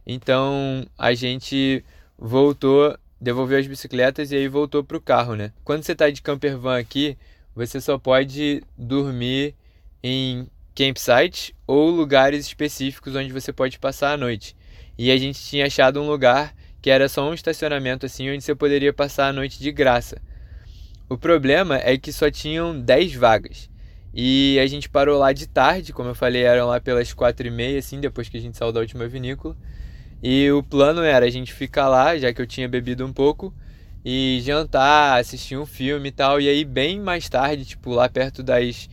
Então 0.03 0.83
a 0.97 1.13
gente 1.13 1.85
voltou, 2.17 2.97
devolveu 3.21 3.59
as 3.59 3.67
bicicletas 3.67 4.31
e 4.31 4.35
aí 4.35 4.47
voltou 4.47 4.83
pro 4.83 4.99
carro, 4.99 5.35
né? 5.35 5.53
Quando 5.63 5.83
você 5.83 5.93
tá 5.93 6.09
de 6.09 6.23
camper 6.23 6.57
van 6.57 6.79
aqui, 6.79 7.15
você 7.53 7.79
só 7.79 7.99
pode 7.99 8.63
dormir 8.75 9.53
em 10.01 10.47
campsites 10.73 11.53
ou 11.67 11.91
lugares 11.91 12.47
específicos 12.47 13.15
onde 13.15 13.31
você 13.31 13.53
pode 13.53 13.77
passar 13.77 14.13
a 14.13 14.17
noite. 14.17 14.55
E 14.97 15.11
a 15.11 15.17
gente 15.17 15.39
tinha 15.39 15.67
achado 15.67 16.01
um 16.01 16.09
lugar 16.09 16.55
que 16.81 16.89
era 16.89 17.07
só 17.07 17.29
um 17.29 17.33
estacionamento 17.35 18.07
assim 18.07 18.31
onde 18.31 18.43
você 18.43 18.55
poderia 18.55 18.91
passar 18.91 19.27
a 19.27 19.33
noite 19.33 19.59
de 19.59 19.71
graça. 19.71 20.19
O 21.09 21.17
problema 21.17 21.77
é 21.77 21.97
que 21.97 22.13
só 22.13 22.29
tinham 22.29 22.79
10 22.79 23.15
vagas. 23.15 23.69
E 24.13 24.59
a 24.61 24.67
gente 24.67 24.87
parou 24.87 25.17
lá 25.17 25.33
de 25.33 25.47
tarde, 25.47 25.91
como 25.91 26.09
eu 26.09 26.15
falei, 26.15 26.43
eram 26.43 26.67
lá 26.67 26.79
pelas 26.79 27.13
quatro 27.13 27.47
e 27.47 27.51
meia, 27.51 27.79
assim, 27.79 27.99
depois 27.99 28.29
que 28.29 28.37
a 28.37 28.39
gente 28.39 28.57
saiu 28.57 28.71
da 28.71 28.79
última 28.79 29.07
vinícola. 29.07 29.57
E 30.21 30.51
o 30.51 30.61
plano 30.61 31.01
era 31.01 31.25
a 31.25 31.29
gente 31.29 31.53
ficar 31.53 31.87
lá, 31.87 32.17
já 32.17 32.31
que 32.31 32.41
eu 32.41 32.47
tinha 32.47 32.67
bebido 32.67 33.05
um 33.05 33.13
pouco, 33.13 33.53
e 34.05 34.39
jantar, 34.43 35.19
assistir 35.19 35.57
um 35.57 35.65
filme 35.65 36.09
e 36.09 36.11
tal. 36.11 36.39
E 36.39 36.47
aí, 36.47 36.63
bem 36.63 36.99
mais 36.99 37.27
tarde, 37.27 37.65
tipo 37.65 37.91
lá 37.91 38.07
perto 38.07 38.43
das 38.43 38.89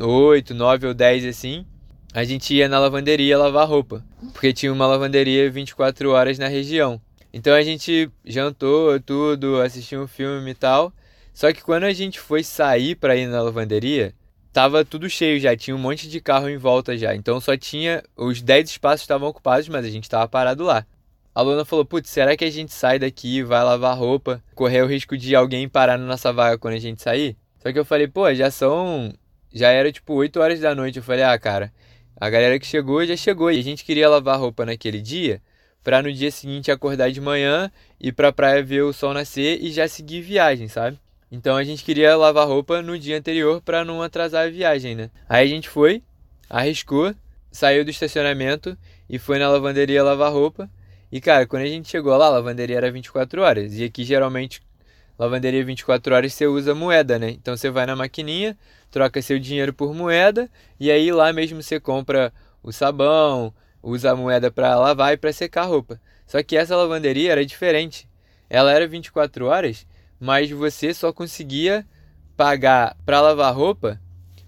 8, 0.00 0.54
9 0.54 0.88
ou 0.88 0.94
10 0.94 1.26
assim, 1.26 1.66
a 2.12 2.24
gente 2.24 2.54
ia 2.54 2.68
na 2.68 2.78
lavanderia 2.78 3.38
lavar 3.38 3.68
roupa, 3.68 4.04
porque 4.32 4.52
tinha 4.52 4.72
uma 4.72 4.86
lavanderia 4.86 5.50
24 5.50 6.10
horas 6.10 6.38
na 6.38 6.48
região. 6.48 7.00
Então 7.32 7.54
a 7.54 7.62
gente 7.62 8.10
jantou 8.24 9.00
tudo, 9.00 9.60
assistiu 9.60 10.02
um 10.02 10.06
filme 10.06 10.50
e 10.50 10.54
tal. 10.54 10.92
Só 11.32 11.52
que 11.52 11.62
quando 11.62 11.84
a 11.84 11.92
gente 11.92 12.20
foi 12.20 12.42
sair 12.42 12.94
para 12.94 13.16
ir 13.16 13.26
na 13.26 13.42
lavanderia, 13.42 14.14
tava 14.52 14.84
tudo 14.84 15.08
cheio 15.08 15.40
já, 15.40 15.56
tinha 15.56 15.74
um 15.74 15.78
monte 15.78 16.08
de 16.08 16.20
carro 16.20 16.48
em 16.48 16.56
volta 16.56 16.96
já. 16.96 17.14
Então 17.14 17.40
só 17.40 17.56
tinha 17.56 18.02
os 18.16 18.42
10 18.42 18.70
espaços 18.70 19.02
estavam 19.02 19.28
ocupados, 19.28 19.68
mas 19.68 19.84
a 19.84 19.90
gente 19.90 20.08
tava 20.08 20.28
parado 20.28 20.64
lá. 20.64 20.86
A 21.34 21.40
Luna 21.40 21.64
falou: 21.64 21.84
"Putz, 21.84 22.10
será 22.10 22.36
que 22.36 22.44
a 22.44 22.50
gente 22.50 22.72
sai 22.72 22.98
daqui, 22.98 23.42
vai 23.42 23.64
lavar 23.64 23.96
roupa, 23.96 24.42
correr 24.54 24.82
o 24.82 24.86
risco 24.86 25.16
de 25.16 25.34
alguém 25.34 25.68
parar 25.68 25.98
na 25.98 26.04
nossa 26.06 26.32
vaga 26.32 26.58
quando 26.58 26.74
a 26.74 26.78
gente 26.78 27.02
sair?" 27.02 27.36
Só 27.58 27.72
que 27.72 27.78
eu 27.78 27.84
falei: 27.84 28.06
"Pô, 28.06 28.32
já 28.34 28.50
são 28.50 29.12
já 29.52 29.68
era 29.68 29.92
tipo 29.92 30.14
8 30.14 30.40
horas 30.40 30.60
da 30.60 30.74
noite. 30.74 30.98
Eu 30.98 31.02
falei, 31.02 31.24
ah, 31.24 31.38
cara, 31.38 31.72
a 32.16 32.30
galera 32.30 32.58
que 32.58 32.66
chegou 32.66 33.04
já 33.04 33.16
chegou. 33.16 33.50
E 33.50 33.58
a 33.58 33.62
gente 33.62 33.84
queria 33.84 34.08
lavar 34.08 34.38
roupa 34.38 34.64
naquele 34.64 35.00
dia 35.00 35.42
para 35.84 36.02
no 36.02 36.12
dia 36.12 36.30
seguinte 36.30 36.70
acordar 36.70 37.10
de 37.10 37.20
manhã, 37.20 37.70
ir 38.00 38.12
pra 38.12 38.32
praia 38.32 38.62
ver 38.62 38.82
o 38.82 38.92
sol 38.92 39.12
nascer 39.12 39.58
e 39.60 39.70
já 39.72 39.88
seguir 39.88 40.20
viagem, 40.20 40.68
sabe? 40.68 40.98
Então 41.32 41.56
a 41.56 41.64
gente 41.64 41.82
queria 41.82 42.14
lavar 42.14 42.46
roupa 42.46 42.82
no 42.82 42.98
dia 42.98 43.16
anterior 43.16 43.62
para 43.62 43.86
não 43.86 44.02
atrasar 44.02 44.46
a 44.46 44.50
viagem, 44.50 44.94
né? 44.94 45.10
Aí 45.26 45.46
a 45.46 45.48
gente 45.48 45.66
foi, 45.66 46.02
arriscou, 46.48 47.14
saiu 47.50 47.86
do 47.86 47.90
estacionamento 47.90 48.76
e 49.08 49.18
foi 49.18 49.38
na 49.38 49.48
lavanderia 49.48 50.04
lavar 50.04 50.30
roupa. 50.30 50.68
E 51.10 51.22
cara, 51.22 51.46
quando 51.46 51.62
a 51.62 51.66
gente 51.66 51.88
chegou 51.88 52.14
lá, 52.18 52.26
a 52.26 52.28
lavanderia 52.28 52.76
era 52.76 52.92
24 52.92 53.40
horas. 53.40 53.72
E 53.78 53.82
aqui 53.82 54.04
geralmente 54.04 54.60
lavanderia 55.18 55.64
24 55.64 56.14
horas 56.14 56.34
você 56.34 56.46
usa 56.46 56.74
moeda, 56.74 57.18
né? 57.18 57.30
Então 57.30 57.56
você 57.56 57.70
vai 57.70 57.86
na 57.86 57.96
maquininha, 57.96 58.54
troca 58.90 59.22
seu 59.22 59.38
dinheiro 59.38 59.72
por 59.72 59.94
moeda 59.94 60.50
e 60.78 60.90
aí 60.90 61.10
lá 61.10 61.32
mesmo 61.32 61.62
você 61.62 61.80
compra 61.80 62.30
o 62.62 62.70
sabão, 62.70 63.54
usa 63.82 64.10
a 64.10 64.16
moeda 64.16 64.50
para 64.50 64.78
lavar 64.78 65.14
e 65.14 65.16
para 65.16 65.32
secar 65.32 65.62
a 65.62 65.66
roupa. 65.66 65.98
Só 66.26 66.42
que 66.42 66.58
essa 66.58 66.76
lavanderia 66.76 67.32
era 67.32 67.46
diferente. 67.46 68.06
Ela 68.50 68.70
era 68.70 68.86
24 68.86 69.46
horas, 69.46 69.86
mas 70.22 70.48
você 70.52 70.94
só 70.94 71.12
conseguia 71.12 71.84
pagar 72.36 72.96
para 73.04 73.20
lavar 73.20 73.52
roupa 73.52 74.00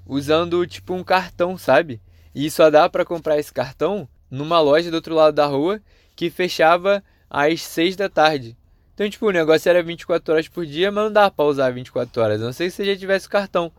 usando 0.06 0.64
tipo 0.68 0.94
um 0.94 1.02
cartão, 1.02 1.58
sabe? 1.58 2.00
E 2.32 2.48
só 2.48 2.70
dá 2.70 2.88
para 2.88 3.04
comprar 3.04 3.40
esse 3.40 3.52
cartão 3.52 4.08
numa 4.30 4.60
loja 4.60 4.88
do 4.88 4.94
outro 4.94 5.16
lado 5.16 5.34
da 5.34 5.46
rua 5.46 5.80
que 6.14 6.30
fechava 6.30 7.02
às 7.28 7.60
6 7.62 7.96
da 7.96 8.08
tarde. 8.08 8.56
Então, 8.94 9.10
tipo, 9.10 9.26
o 9.26 9.32
negócio 9.32 9.68
era 9.68 9.82
24 9.82 10.34
horas 10.34 10.46
por 10.46 10.64
dia, 10.64 10.92
mas 10.92 11.06
não 11.06 11.12
dava 11.12 11.32
pra 11.32 11.44
usar 11.44 11.70
24 11.70 12.22
horas. 12.22 12.40
A 12.40 12.44
não 12.44 12.52
sei 12.52 12.70
se 12.70 12.76
você 12.76 12.84
já 12.84 12.96
tivesse 12.96 13.26
o 13.26 13.30
cartão. 13.30 13.72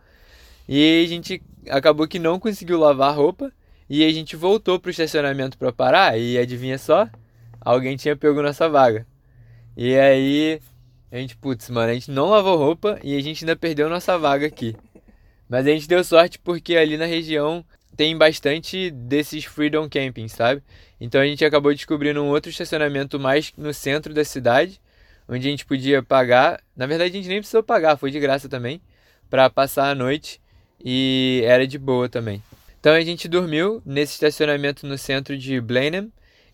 E 0.68 1.02
a 1.02 1.08
gente 1.08 1.42
acabou 1.70 2.06
que 2.06 2.18
não 2.18 2.38
conseguiu 2.38 2.78
lavar 2.78 3.08
a 3.08 3.14
roupa. 3.14 3.50
E 3.88 4.04
a 4.04 4.12
gente 4.12 4.36
voltou 4.36 4.78
pro 4.78 4.90
estacionamento 4.90 5.56
para 5.56 5.72
parar. 5.72 6.18
E 6.18 6.36
adivinha 6.36 6.76
só? 6.76 7.08
Alguém 7.58 7.96
tinha 7.96 8.14
pego 8.14 8.42
nossa 8.42 8.68
vaga. 8.68 9.06
E 9.74 9.96
aí, 9.96 10.60
a 11.10 11.16
gente, 11.16 11.36
putz, 11.36 11.70
mano, 11.70 11.90
a 11.90 11.94
gente 11.94 12.10
não 12.10 12.30
lavou 12.30 12.56
roupa 12.56 12.98
e 13.02 13.16
a 13.16 13.20
gente 13.20 13.44
ainda 13.44 13.56
perdeu 13.56 13.88
nossa 13.88 14.18
vaga 14.18 14.46
aqui. 14.46 14.76
Mas 15.48 15.66
a 15.66 15.70
gente 15.70 15.86
deu 15.88 16.02
sorte 16.02 16.38
porque 16.38 16.76
ali 16.76 16.96
na 16.96 17.06
região 17.06 17.64
tem 17.96 18.16
bastante 18.16 18.90
desses 18.90 19.44
freedom 19.44 19.88
camping, 19.88 20.28
sabe? 20.28 20.62
Então 21.00 21.20
a 21.20 21.26
gente 21.26 21.44
acabou 21.44 21.72
descobrindo 21.72 22.22
um 22.22 22.28
outro 22.28 22.50
estacionamento 22.50 23.18
mais 23.18 23.52
no 23.56 23.72
centro 23.72 24.12
da 24.12 24.24
cidade 24.24 24.80
onde 25.28 25.46
a 25.46 25.50
gente 25.50 25.64
podia 25.64 26.02
pagar. 26.02 26.62
Na 26.76 26.86
verdade, 26.86 27.10
a 27.10 27.16
gente 27.16 27.28
nem 27.28 27.38
precisou 27.38 27.62
pagar, 27.62 27.96
foi 27.96 28.10
de 28.10 28.20
graça 28.20 28.48
também, 28.48 28.80
para 29.28 29.50
passar 29.50 29.90
a 29.90 29.94
noite 29.94 30.40
e 30.82 31.42
era 31.44 31.66
de 31.66 31.78
boa 31.78 32.08
também. 32.08 32.42
Então 32.78 32.94
a 32.94 33.00
gente 33.00 33.26
dormiu 33.28 33.82
nesse 33.84 34.14
estacionamento 34.14 34.86
no 34.86 34.96
centro 34.96 35.36
de 35.36 35.60
Blenheim 35.60 36.12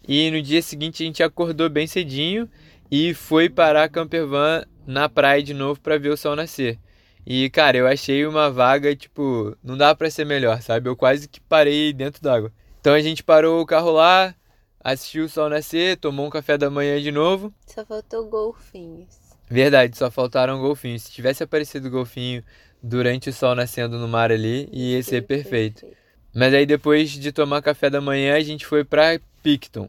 e 0.08 0.30
no 0.30 0.40
dia 0.40 0.62
seguinte 0.62 1.02
a 1.02 1.06
gente 1.06 1.22
acordou 1.22 1.68
bem 1.68 1.86
cedinho 1.86 2.48
e 2.92 3.14
foi 3.14 3.48
parar 3.48 3.84
a 3.84 3.88
campervan 3.88 4.66
na 4.86 5.08
praia 5.08 5.42
de 5.42 5.54
novo 5.54 5.80
para 5.80 5.96
ver 5.96 6.10
o 6.10 6.16
sol 6.16 6.36
nascer. 6.36 6.78
E 7.24 7.48
cara, 7.48 7.78
eu 7.78 7.86
achei 7.86 8.26
uma 8.26 8.50
vaga, 8.50 8.94
tipo, 8.94 9.56
não 9.64 9.78
dá 9.78 9.94
para 9.94 10.10
ser 10.10 10.26
melhor, 10.26 10.60
sabe? 10.60 10.90
Eu 10.90 10.94
quase 10.94 11.26
que 11.26 11.40
parei 11.40 11.94
dentro 11.94 12.20
d'água. 12.20 12.52
Então 12.82 12.92
a 12.92 13.00
gente 13.00 13.22
parou 13.22 13.62
o 13.62 13.66
carro 13.66 13.92
lá, 13.92 14.34
assistiu 14.78 15.24
o 15.24 15.28
sol 15.28 15.48
nascer, 15.48 15.96
tomou 15.96 16.26
um 16.26 16.30
café 16.30 16.58
da 16.58 16.68
manhã 16.68 17.00
de 17.00 17.10
novo. 17.10 17.50
Só 17.66 17.82
faltou 17.82 18.28
golfinhos. 18.28 19.08
Verdade, 19.48 19.96
só 19.96 20.10
faltaram 20.10 20.60
golfinhos. 20.60 21.04
Se 21.04 21.12
tivesse 21.12 21.42
aparecido 21.42 21.88
golfinho 21.88 22.44
durante 22.82 23.30
o 23.30 23.32
sol 23.32 23.54
nascendo 23.54 23.98
no 23.98 24.06
mar 24.06 24.30
ali, 24.30 24.68
ia 24.70 25.02
ser 25.02 25.22
perfeito. 25.22 25.86
Mas 26.34 26.52
aí 26.52 26.66
depois 26.66 27.08
de 27.08 27.32
tomar 27.32 27.62
café 27.62 27.88
da 27.88 28.02
manhã, 28.02 28.36
a 28.36 28.40
gente 28.40 28.66
foi 28.66 28.84
para 28.84 29.18
Picton, 29.42 29.88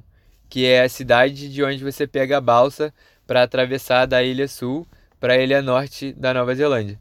que 0.54 0.68
é 0.68 0.84
a 0.84 0.90
cidade 0.90 1.52
de 1.52 1.64
onde 1.64 1.84
você 1.84 2.06
pega 2.06 2.38
a 2.38 2.40
balsa 2.40 2.94
para 3.26 3.42
atravessar 3.42 4.06
da 4.06 4.22
ilha 4.22 4.48
sul 4.48 4.88
para 5.20 5.34
a 5.34 5.38
ilha 5.38 5.64
norte 5.64 6.14
da 6.14 6.32
Nova 6.32 6.54
Zelândia. 6.54 7.00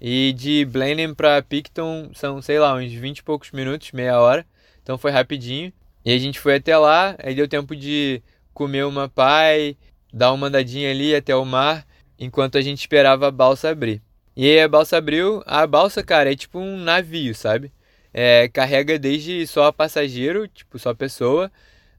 E 0.00 0.32
de 0.32 0.64
Blenheim 0.64 1.12
para 1.12 1.42
Picton 1.42 2.12
são, 2.14 2.40
sei 2.40 2.60
lá, 2.60 2.72
uns 2.72 2.92
20 2.92 3.18
e 3.18 3.22
poucos 3.24 3.50
minutos, 3.50 3.90
meia 3.90 4.20
hora. 4.20 4.46
Então 4.80 4.96
foi 4.96 5.10
rapidinho. 5.10 5.72
E 6.04 6.12
a 6.12 6.18
gente 6.18 6.38
foi 6.38 6.54
até 6.54 6.78
lá, 6.78 7.16
aí 7.18 7.34
deu 7.34 7.48
tempo 7.48 7.74
de 7.74 8.22
comer 8.52 8.84
uma 8.84 9.08
pai, 9.08 9.76
dar 10.12 10.32
uma 10.32 10.46
andadinha 10.46 10.92
ali 10.92 11.16
até 11.16 11.34
o 11.34 11.44
mar, 11.44 11.84
enquanto 12.16 12.58
a 12.58 12.62
gente 12.62 12.78
esperava 12.78 13.26
a 13.26 13.32
balsa 13.32 13.70
abrir. 13.70 14.00
E 14.36 14.48
aí 14.48 14.60
a 14.60 14.68
balsa 14.68 14.98
abriu, 14.98 15.42
a 15.46 15.66
balsa, 15.66 16.00
cara, 16.00 16.30
é 16.30 16.36
tipo 16.36 16.60
um 16.60 16.78
navio, 16.78 17.34
sabe? 17.34 17.72
É, 18.12 18.46
carrega 18.46 19.00
desde 19.00 19.44
só 19.48 19.72
passageiro, 19.72 20.46
tipo 20.46 20.78
só 20.78 20.94
pessoa, 20.94 21.50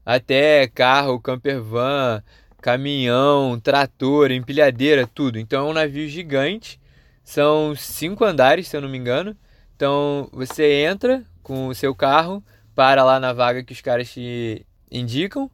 até 0.06 0.68
carro, 0.68 1.20
camper 1.20 1.60
van, 1.60 2.22
caminhão, 2.62 3.58
trator, 3.60 4.30
empilhadeira, 4.30 5.06
tudo. 5.06 5.38
Então 5.38 5.66
é 5.66 5.70
um 5.70 5.74
navio 5.74 6.08
gigante. 6.08 6.80
São 7.24 7.74
cinco 7.74 8.24
andares, 8.24 8.68
se 8.68 8.76
eu 8.76 8.80
não 8.80 8.88
me 8.88 8.96
engano. 8.96 9.36
Então 9.74 10.28
você 10.32 10.84
entra 10.84 11.24
com 11.42 11.66
o 11.66 11.74
seu 11.74 11.94
carro, 11.94 12.42
para 12.74 13.02
lá 13.02 13.18
na 13.18 13.32
vaga 13.32 13.64
que 13.64 13.72
os 13.72 13.80
caras 13.80 14.12
te 14.12 14.64
indicam. 14.90 15.50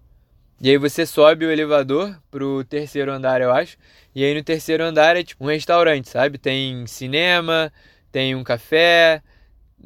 E 0.61 0.71
aí 0.71 0.77
você 0.77 1.07
sobe 1.07 1.47
o 1.47 1.51
elevador 1.51 2.17
pro 2.31 2.65
terceiro 2.65 3.13
andar, 3.13 3.41
eu 3.41 3.53
acho. 3.53 3.77
E 4.15 4.25
aí 4.25 4.35
no 4.35 4.43
terceiro 4.45 4.85
andar 4.85 5.17
é 5.17 5.25
tipo 5.25 5.45
um 5.45 5.49
restaurante, 5.49 6.09
sabe? 6.09 6.37
Tem 6.37 6.87
cinema, 6.87 7.73
tem 8.11 8.35
um 8.35 8.45
café. 8.45 9.23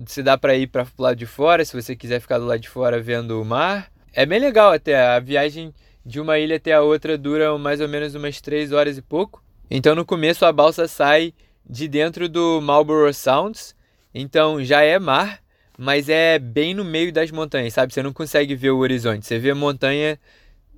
Se 0.06 0.22
dá 0.22 0.36
para 0.36 0.54
ir 0.56 0.66
para 0.66 0.86
o 0.98 1.02
lado 1.02 1.16
de 1.16 1.26
fora, 1.26 1.64
se 1.64 1.80
você 1.80 1.94
quiser 1.94 2.20
ficar 2.20 2.38
do 2.38 2.46
lado 2.46 2.60
de 2.60 2.68
fora 2.68 3.00
vendo 3.00 3.40
o 3.40 3.44
mar. 3.44 3.90
É 4.16 4.24
bem 4.24 4.38
legal 4.38 4.72
até. 4.72 4.98
A 4.98 5.20
viagem 5.20 5.74
de 6.04 6.18
uma 6.18 6.38
ilha 6.38 6.56
até 6.56 6.72
a 6.72 6.80
outra 6.80 7.18
dura 7.18 7.56
mais 7.58 7.82
ou 7.82 7.88
menos 7.88 8.14
umas 8.14 8.40
três 8.40 8.72
horas 8.72 8.96
e 8.96 9.02
pouco. 9.02 9.44
Então 9.70 9.94
no 9.94 10.06
começo 10.06 10.46
a 10.46 10.52
balsa 10.52 10.88
sai 10.88 11.34
de 11.68 11.86
dentro 11.86 12.26
do 12.26 12.58
Marlborough 12.62 13.12
Sounds. 13.12 13.76
Então 14.14 14.64
já 14.64 14.80
é 14.80 14.98
mar, 14.98 15.40
mas 15.76 16.08
é 16.08 16.38
bem 16.38 16.72
no 16.72 16.82
meio 16.82 17.12
das 17.12 17.30
montanhas, 17.30 17.74
sabe? 17.74 17.92
Você 17.92 18.02
não 18.02 18.14
consegue 18.14 18.54
ver 18.54 18.70
o 18.70 18.78
horizonte. 18.78 19.26
Você 19.26 19.38
vê 19.38 19.50
a 19.50 19.54
montanha 19.54 20.18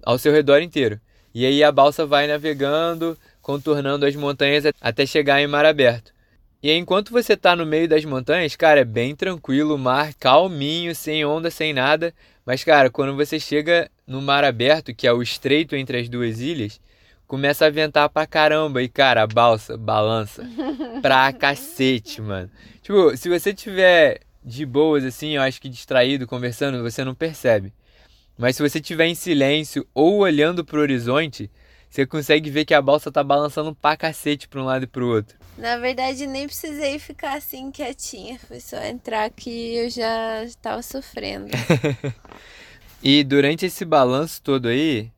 ao 0.02 0.18
seu 0.18 0.32
redor 0.32 0.60
inteiro. 0.60 1.00
E 1.32 1.46
aí 1.46 1.62
a 1.62 1.70
balsa 1.70 2.04
vai 2.04 2.26
navegando, 2.26 3.16
contornando 3.40 4.04
as 4.04 4.16
montanhas 4.16 4.64
até 4.80 5.06
chegar 5.06 5.40
em 5.40 5.46
mar 5.46 5.64
aberto. 5.64 6.12
E 6.60 6.70
aí, 6.70 6.76
enquanto 6.76 7.12
você 7.12 7.34
está 7.34 7.54
no 7.54 7.64
meio 7.64 7.86
das 7.86 8.04
montanhas, 8.04 8.56
cara, 8.56 8.80
é 8.80 8.84
bem 8.84 9.14
tranquilo, 9.14 9.78
mar 9.78 10.12
calminho, 10.14 10.92
sem 10.92 11.24
onda, 11.24 11.52
sem 11.52 11.72
nada. 11.72 12.12
Mas, 12.48 12.64
cara, 12.64 12.88
quando 12.88 13.14
você 13.14 13.38
chega 13.38 13.90
no 14.06 14.22
mar 14.22 14.42
aberto, 14.42 14.94
que 14.94 15.06
é 15.06 15.12
o 15.12 15.20
estreito 15.20 15.76
entre 15.76 15.98
as 15.98 16.08
duas 16.08 16.40
ilhas, 16.40 16.80
começa 17.26 17.66
a 17.66 17.70
ventar 17.70 18.08
pra 18.08 18.26
caramba. 18.26 18.82
E, 18.82 18.88
cara, 18.88 19.22
a 19.22 19.26
balsa 19.26 19.76
balança 19.76 20.48
pra 21.02 21.30
cacete, 21.30 22.22
mano. 22.22 22.50
Tipo, 22.80 23.14
se 23.18 23.28
você 23.28 23.52
tiver 23.52 24.20
de 24.42 24.64
boas, 24.64 25.04
assim, 25.04 25.36
eu 25.36 25.42
acho 25.42 25.60
que 25.60 25.68
distraído, 25.68 26.26
conversando, 26.26 26.82
você 26.82 27.04
não 27.04 27.14
percebe. 27.14 27.70
Mas 28.38 28.56
se 28.56 28.62
você 28.66 28.78
estiver 28.78 29.04
em 29.04 29.14
silêncio 29.14 29.86
ou 29.92 30.20
olhando 30.20 30.64
pro 30.64 30.80
horizonte, 30.80 31.50
você 31.88 32.06
consegue 32.06 32.50
ver 32.50 32.64
que 32.64 32.74
a 32.74 32.82
balsa 32.82 33.10
tá 33.10 33.24
balançando 33.24 33.74
pra 33.74 33.96
cacete 33.96 34.48
pra 34.48 34.60
um 34.60 34.64
lado 34.64 34.84
e 34.84 34.86
pro 34.86 35.08
outro. 35.08 35.36
Na 35.56 35.76
verdade, 35.78 36.26
nem 36.26 36.46
precisei 36.46 36.98
ficar 36.98 37.36
assim 37.36 37.70
quietinha. 37.70 38.38
Foi 38.38 38.60
só 38.60 38.76
entrar 38.84 39.28
que 39.30 39.74
eu 39.76 39.90
já 39.90 40.44
estava 40.44 40.82
sofrendo. 40.82 41.48
e 43.02 43.24
durante 43.24 43.66
esse 43.66 43.84
balanço 43.84 44.40
todo 44.42 44.68
aí, 44.68 45.10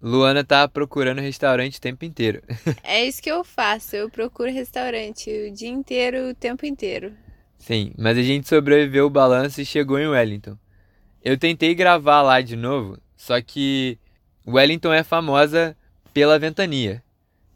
Luana 0.00 0.44
tá 0.44 0.68
procurando 0.68 1.20
restaurante 1.20 1.78
o 1.78 1.80
tempo 1.80 2.04
inteiro. 2.04 2.42
é 2.84 3.04
isso 3.04 3.22
que 3.22 3.30
eu 3.30 3.42
faço. 3.42 3.96
Eu 3.96 4.08
procuro 4.08 4.52
restaurante 4.52 5.30
o 5.30 5.52
dia 5.52 5.68
inteiro, 5.68 6.30
o 6.30 6.34
tempo 6.34 6.64
inteiro. 6.64 7.12
Sim, 7.58 7.92
mas 7.98 8.16
a 8.16 8.22
gente 8.22 8.48
sobreviveu 8.48 9.06
o 9.06 9.10
balanço 9.10 9.60
e 9.60 9.66
chegou 9.66 9.98
em 9.98 10.06
Wellington. 10.06 10.56
Eu 11.22 11.36
tentei 11.36 11.74
gravar 11.74 12.22
lá 12.22 12.40
de 12.40 12.56
novo, 12.56 12.98
só 13.14 13.40
que 13.42 13.98
Wellington 14.46 14.92
é 14.92 15.02
famosa 15.02 15.76
pela 16.12 16.38
ventania. 16.38 17.02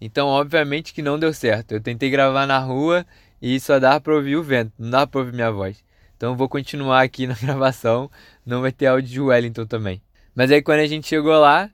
Então, 0.00 0.28
obviamente 0.28 0.92
que 0.92 1.02
não 1.02 1.18
deu 1.18 1.32
certo. 1.32 1.72
Eu 1.72 1.80
tentei 1.80 2.10
gravar 2.10 2.46
na 2.46 2.58
rua 2.58 3.06
e 3.40 3.58
só 3.60 3.78
dá 3.78 3.98
para 4.00 4.14
ouvir 4.14 4.36
o 4.36 4.42
vento, 4.42 4.72
não 4.78 4.90
dá 4.90 5.06
para 5.06 5.20
ouvir 5.20 5.32
minha 5.32 5.50
voz. 5.50 5.82
Então, 6.16 6.36
vou 6.36 6.48
continuar 6.48 7.02
aqui 7.02 7.26
na 7.26 7.34
gravação, 7.40 8.10
não 8.44 8.60
vai 8.60 8.72
ter 8.72 8.86
áudio 8.86 9.10
de 9.10 9.20
Wellington 9.20 9.66
também. 9.66 10.02
Mas 10.34 10.50
aí, 10.50 10.62
quando 10.62 10.80
a 10.80 10.86
gente 10.86 11.06
chegou 11.06 11.38
lá, 11.38 11.70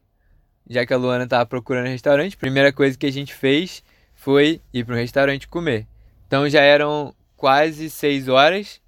já 0.69 0.85
que 0.85 0.93
a 0.93 0.97
Luana 0.97 1.25
estava 1.25 1.47
procurando 1.47 1.87
restaurante, 1.87 2.35
a 2.35 2.39
primeira 2.39 2.73
coisa 2.73 2.97
que 2.97 3.07
a 3.07 3.13
gente 3.13 3.35
fez 3.35 3.83
foi 4.15 4.61
ir 4.73 4.85
para 4.85 4.95
um 4.95 4.99
restaurante 4.99 5.49
comer. 5.49 5.87
Então, 6.27 6.49
já 6.49 6.61
eram 6.61 7.15
quase 7.37 7.89
seis 7.89 8.29
horas, 8.29 8.81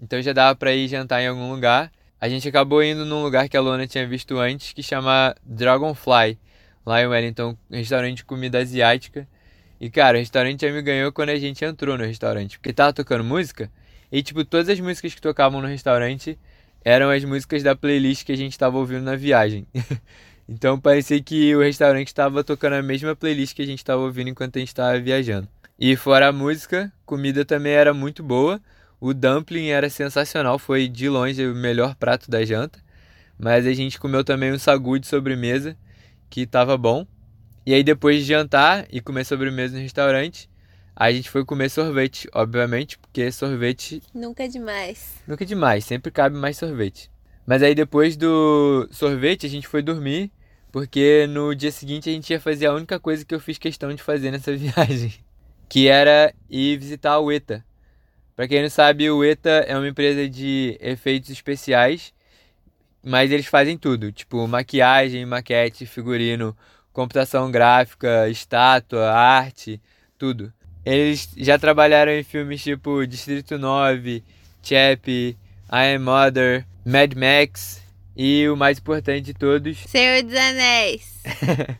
então 0.00 0.20
já 0.20 0.32
dava 0.32 0.56
para 0.56 0.74
ir 0.74 0.88
jantar 0.88 1.22
em 1.22 1.28
algum 1.28 1.52
lugar. 1.52 1.92
A 2.20 2.28
gente 2.28 2.48
acabou 2.48 2.82
indo 2.82 3.04
num 3.04 3.22
lugar 3.22 3.48
que 3.48 3.56
a 3.56 3.60
Luana 3.60 3.86
tinha 3.86 4.06
visto 4.06 4.38
antes, 4.38 4.72
que 4.72 4.82
chama 4.82 5.34
Dragonfly, 5.44 6.36
lá 6.84 7.02
em 7.02 7.06
Wellington, 7.06 7.56
um 7.70 7.76
restaurante 7.76 8.18
de 8.18 8.24
comida 8.24 8.58
asiática. 8.58 9.26
E, 9.80 9.90
cara, 9.90 10.16
o 10.16 10.20
restaurante 10.20 10.60
já 10.60 10.72
me 10.72 10.82
ganhou 10.82 11.12
quando 11.12 11.30
a 11.30 11.36
gente 11.36 11.64
entrou 11.64 11.98
no 11.98 12.04
restaurante, 12.04 12.58
porque 12.58 12.72
tava 12.72 12.92
tocando 12.92 13.24
música, 13.24 13.70
e, 14.10 14.22
tipo, 14.22 14.44
todas 14.44 14.68
as 14.68 14.78
músicas 14.78 15.14
que 15.14 15.20
tocavam 15.20 15.60
no 15.60 15.66
restaurante 15.66 16.38
eram 16.84 17.10
as 17.10 17.24
músicas 17.24 17.62
da 17.62 17.74
playlist 17.74 18.24
que 18.24 18.32
a 18.32 18.36
gente 18.36 18.58
tava 18.58 18.76
ouvindo 18.76 19.02
na 19.02 19.16
viagem. 19.16 19.66
então, 20.48 20.78
parecia 20.78 21.20
que 21.22 21.54
o 21.56 21.60
restaurante 21.60 22.08
estava 22.08 22.44
tocando 22.44 22.74
a 22.74 22.82
mesma 22.82 23.16
playlist 23.16 23.56
que 23.56 23.62
a 23.62 23.66
gente 23.66 23.78
estava 23.78 24.02
ouvindo 24.02 24.28
enquanto 24.28 24.56
a 24.56 24.58
gente 24.58 24.68
estava 24.68 24.98
viajando. 25.00 25.48
E 25.78 25.96
fora 25.96 26.28
a 26.28 26.32
música, 26.32 26.92
comida 27.06 27.44
também 27.44 27.72
era 27.72 27.94
muito 27.94 28.22
boa. 28.22 28.60
O 29.00 29.12
dumpling 29.12 29.68
era 29.68 29.88
sensacional, 29.90 30.58
foi 30.58 30.86
de 30.86 31.08
longe 31.08 31.44
o 31.44 31.54
melhor 31.54 31.94
prato 31.96 32.30
da 32.30 32.44
janta. 32.44 32.78
Mas 33.38 33.66
a 33.66 33.72
gente 33.72 33.98
comeu 33.98 34.22
também 34.22 34.52
um 34.52 34.58
sagu 34.58 34.98
de 34.98 35.06
sobremesa, 35.06 35.76
que 36.32 36.40
estava 36.40 36.78
bom. 36.78 37.06
E 37.66 37.74
aí 37.74 37.84
depois 37.84 38.20
de 38.20 38.24
jantar 38.24 38.86
e 38.90 39.02
comer 39.02 39.24
sobremesa 39.24 39.76
no 39.76 39.82
restaurante, 39.82 40.48
a 40.96 41.12
gente 41.12 41.28
foi 41.28 41.44
comer 41.44 41.68
sorvete, 41.68 42.26
obviamente, 42.32 42.98
porque 42.98 43.30
sorvete... 43.30 44.02
Nunca 44.14 44.44
é 44.44 44.48
demais. 44.48 45.20
Nunca 45.28 45.44
é 45.44 45.46
demais, 45.46 45.84
sempre 45.84 46.10
cabe 46.10 46.34
mais 46.34 46.56
sorvete. 46.56 47.10
Mas 47.46 47.62
aí 47.62 47.74
depois 47.74 48.16
do 48.16 48.88
sorvete 48.90 49.44
a 49.44 49.48
gente 49.48 49.68
foi 49.68 49.82
dormir, 49.82 50.32
porque 50.72 51.26
no 51.28 51.54
dia 51.54 51.70
seguinte 51.70 52.08
a 52.08 52.12
gente 52.12 52.30
ia 52.30 52.40
fazer 52.40 52.66
a 52.66 52.74
única 52.74 52.98
coisa 52.98 53.24
que 53.26 53.34
eu 53.34 53.40
fiz 53.40 53.58
questão 53.58 53.94
de 53.94 54.02
fazer 54.02 54.30
nessa 54.30 54.54
viagem, 54.56 55.12
que 55.68 55.86
era 55.86 56.34
ir 56.48 56.78
visitar 56.78 57.18
o 57.18 57.30
ETA, 57.30 57.62
para 58.34 58.48
quem 58.48 58.62
não 58.62 58.70
sabe, 58.70 59.10
o 59.10 59.22
ETA 59.22 59.66
é 59.68 59.76
uma 59.76 59.86
empresa 59.86 60.26
de 60.26 60.78
efeitos 60.80 61.28
especiais, 61.28 62.14
mas 63.02 63.30
eles 63.30 63.46
fazem 63.46 63.76
tudo, 63.76 64.12
tipo 64.12 64.46
maquiagem, 64.46 65.26
maquete, 65.26 65.86
figurino, 65.86 66.56
computação 66.92 67.50
gráfica, 67.50 68.28
estátua, 68.28 69.10
arte, 69.10 69.80
tudo. 70.18 70.52
Eles 70.84 71.30
já 71.36 71.58
trabalharam 71.58 72.12
em 72.12 72.22
filmes 72.22 72.62
tipo 72.62 73.06
Distrito 73.06 73.58
9, 73.58 74.22
Chap, 74.62 75.08
I 75.08 75.36
Am 75.70 75.98
Mother, 76.04 76.66
Mad 76.84 77.14
Max 77.14 77.82
e 78.16 78.48
o 78.48 78.56
mais 78.56 78.78
importante 78.78 79.26
de 79.26 79.34
todos, 79.34 79.78
Senhor 79.86 80.22
dos 80.22 80.34
Anéis. 80.34 81.22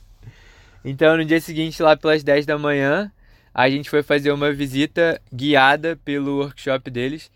então, 0.85 1.17
no 1.17 1.25
dia 1.25 1.41
seguinte, 1.41 1.83
lá 1.83 1.97
pelas 1.97 2.23
10 2.23 2.47
da 2.47 2.57
manhã, 2.59 3.13
a 3.55 3.69
gente 3.69 3.91
foi 3.91 4.03
fazer 4.03 4.33
uma 4.33 4.53
visita 4.53 5.21
guiada 5.33 5.99
pelo 6.05 6.39
workshop 6.39 6.91
deles. 6.91 7.31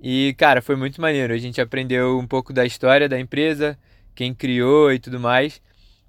E, 0.00 0.34
cara, 0.38 0.62
foi 0.62 0.76
muito 0.76 1.00
maneiro. 1.00 1.32
A 1.32 1.38
gente 1.38 1.60
aprendeu 1.60 2.18
um 2.18 2.26
pouco 2.26 2.52
da 2.52 2.64
história 2.64 3.08
da 3.08 3.18
empresa, 3.18 3.78
quem 4.14 4.32
criou 4.34 4.92
e 4.92 4.98
tudo 4.98 5.18
mais. 5.18 5.60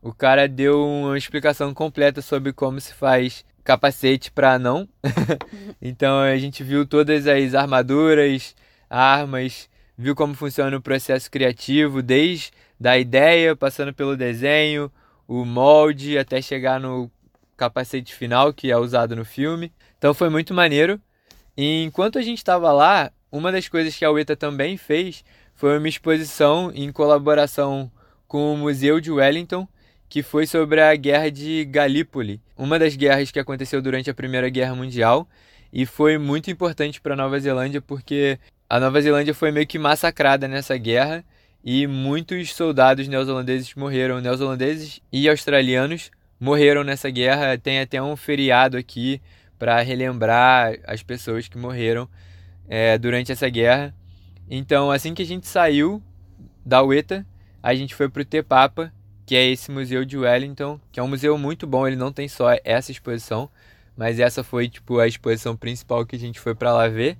O 0.02 0.14
cara 0.14 0.48
deu 0.48 0.86
uma 0.86 1.18
explicação 1.18 1.74
completa 1.74 2.22
sobre 2.22 2.54
como 2.54 2.80
se 2.80 2.94
faz 2.94 3.44
capacete 3.64 4.32
para 4.32 4.58
não. 4.58 4.88
então 5.82 6.20
a 6.20 6.38
gente 6.38 6.64
viu 6.64 6.86
todas 6.86 7.28
as 7.28 7.54
armaduras, 7.54 8.56
armas, 8.90 9.70
viu 9.98 10.16
como 10.16 10.34
funciona 10.34 10.76
o 10.78 10.82
processo 10.82 11.30
criativo, 11.30 12.02
desde 12.02 12.52
da 12.80 12.98
ideia, 12.98 13.56
passando 13.56 13.94
pelo 13.94 14.16
desenho, 14.16 14.92
o 15.28 15.44
molde, 15.44 16.18
até 16.18 16.42
chegar 16.42 16.80
no 16.80 17.12
capacete 17.58 18.16
final 18.16 18.54
que 18.54 18.72
é 18.72 18.78
usado 18.78 19.16
no 19.16 19.26
filme. 19.26 19.72
Então 19.98 20.14
foi 20.14 20.30
muito 20.30 20.54
maneiro. 20.54 21.00
E 21.58 21.84
enquanto 21.84 22.18
a 22.18 22.22
gente 22.22 22.38
estava 22.38 22.72
lá, 22.72 23.12
uma 23.32 23.52
das 23.52 23.68
coisas 23.68 23.96
que 23.96 24.06
a 24.06 24.12
UETA 24.12 24.36
também 24.36 24.78
fez 24.78 25.24
foi 25.56 25.78
uma 25.78 25.88
exposição 25.88 26.72
em 26.74 26.92
colaboração 26.92 27.92
com 28.28 28.54
o 28.54 28.58
Museu 28.58 29.00
de 29.00 29.12
Wellington, 29.12 29.68
que 30.08 30.24
foi 30.24 30.48
sobre 30.48 30.82
a 30.82 30.96
Guerra 30.96 31.30
de 31.30 31.66
Galípoli, 31.66 32.42
uma 32.58 32.80
das 32.80 32.96
guerras 32.96 33.32
que 33.32 33.40
aconteceu 33.40 33.82
durante 33.82 34.10
a 34.10 34.14
Primeira 34.14 34.50
Guerra 34.50 34.76
Mundial 34.76 35.28
e 35.72 35.86
foi 35.86 36.18
muito 36.18 36.50
importante 36.50 37.00
para 37.00 37.16
Nova 37.16 37.40
Zelândia 37.40 37.82
porque 37.82 38.40
a 38.68 38.80
Nova 38.80 39.02
Zelândia 39.02 39.34
foi 39.34 39.52
meio 39.52 39.68
que 39.68 39.78
massacrada 39.78 40.48
nessa 40.48 40.76
guerra 40.78 41.24
e 41.64 41.86
muitos 41.86 42.54
soldados 42.54 43.08
neozelandeses 43.08 43.74
morreram, 43.76 44.20
neozelandeses 44.20 45.02
e 45.12 45.30
australianos 45.30 46.10
morreram 46.40 46.84
nessa 46.84 47.10
guerra. 47.10 47.58
Tem 47.58 47.80
até 47.80 48.02
um 48.02 48.16
feriado 48.16 48.78
aqui 48.78 49.22
para 49.58 49.80
relembrar 49.82 50.76
as 50.88 51.04
pessoas 51.04 51.48
que 51.48 51.58
morreram 51.58 52.08
é, 52.70 52.98
durante 52.98 53.32
essa 53.32 53.50
guerra. 53.50 53.94
Então, 54.50 54.92
assim 54.92 55.14
que 55.14 55.24
a 55.24 55.26
gente 55.26 55.48
saiu 55.48 56.02
da 56.66 56.84
UETA, 56.84 57.26
a 57.62 57.74
gente 57.74 57.96
foi 57.96 58.08
para 58.08 58.22
o 58.22 58.26
Te 58.26 58.44
Papa, 58.44 58.94
que 59.26 59.36
é 59.36 59.46
esse 59.48 59.72
museu 59.72 60.06
de 60.06 60.18
Wellington, 60.18 60.80
que 60.92 61.00
é 61.00 61.04
um 61.04 61.08
museu 61.08 61.38
muito 61.38 61.68
bom. 61.68 61.88
Ele 61.88 61.96
não 61.96 62.12
tem 62.12 62.28
só 62.28 62.56
essa 62.64 62.92
exposição, 62.92 63.50
mas 63.98 64.20
essa 64.20 64.44
foi 64.44 64.70
tipo 64.70 65.00
a 65.00 65.08
exposição 65.08 65.58
principal 65.58 66.06
que 66.06 66.16
a 66.16 66.20
gente 66.20 66.40
foi 66.40 66.56
para 66.56 66.72
lá 66.72 66.88
ver. 66.88 67.18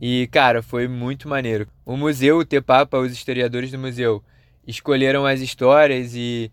E 0.00 0.28
cara, 0.28 0.62
foi 0.62 0.86
muito 0.86 1.28
maneiro. 1.28 1.66
O 1.84 1.96
museu, 1.96 2.38
o 2.38 2.44
Te 2.44 2.60
Papa, 2.60 2.98
os 2.98 3.12
historiadores 3.12 3.70
do 3.70 3.78
museu 3.78 4.22
escolheram 4.66 5.26
as 5.26 5.40
histórias 5.40 6.14
e 6.14 6.52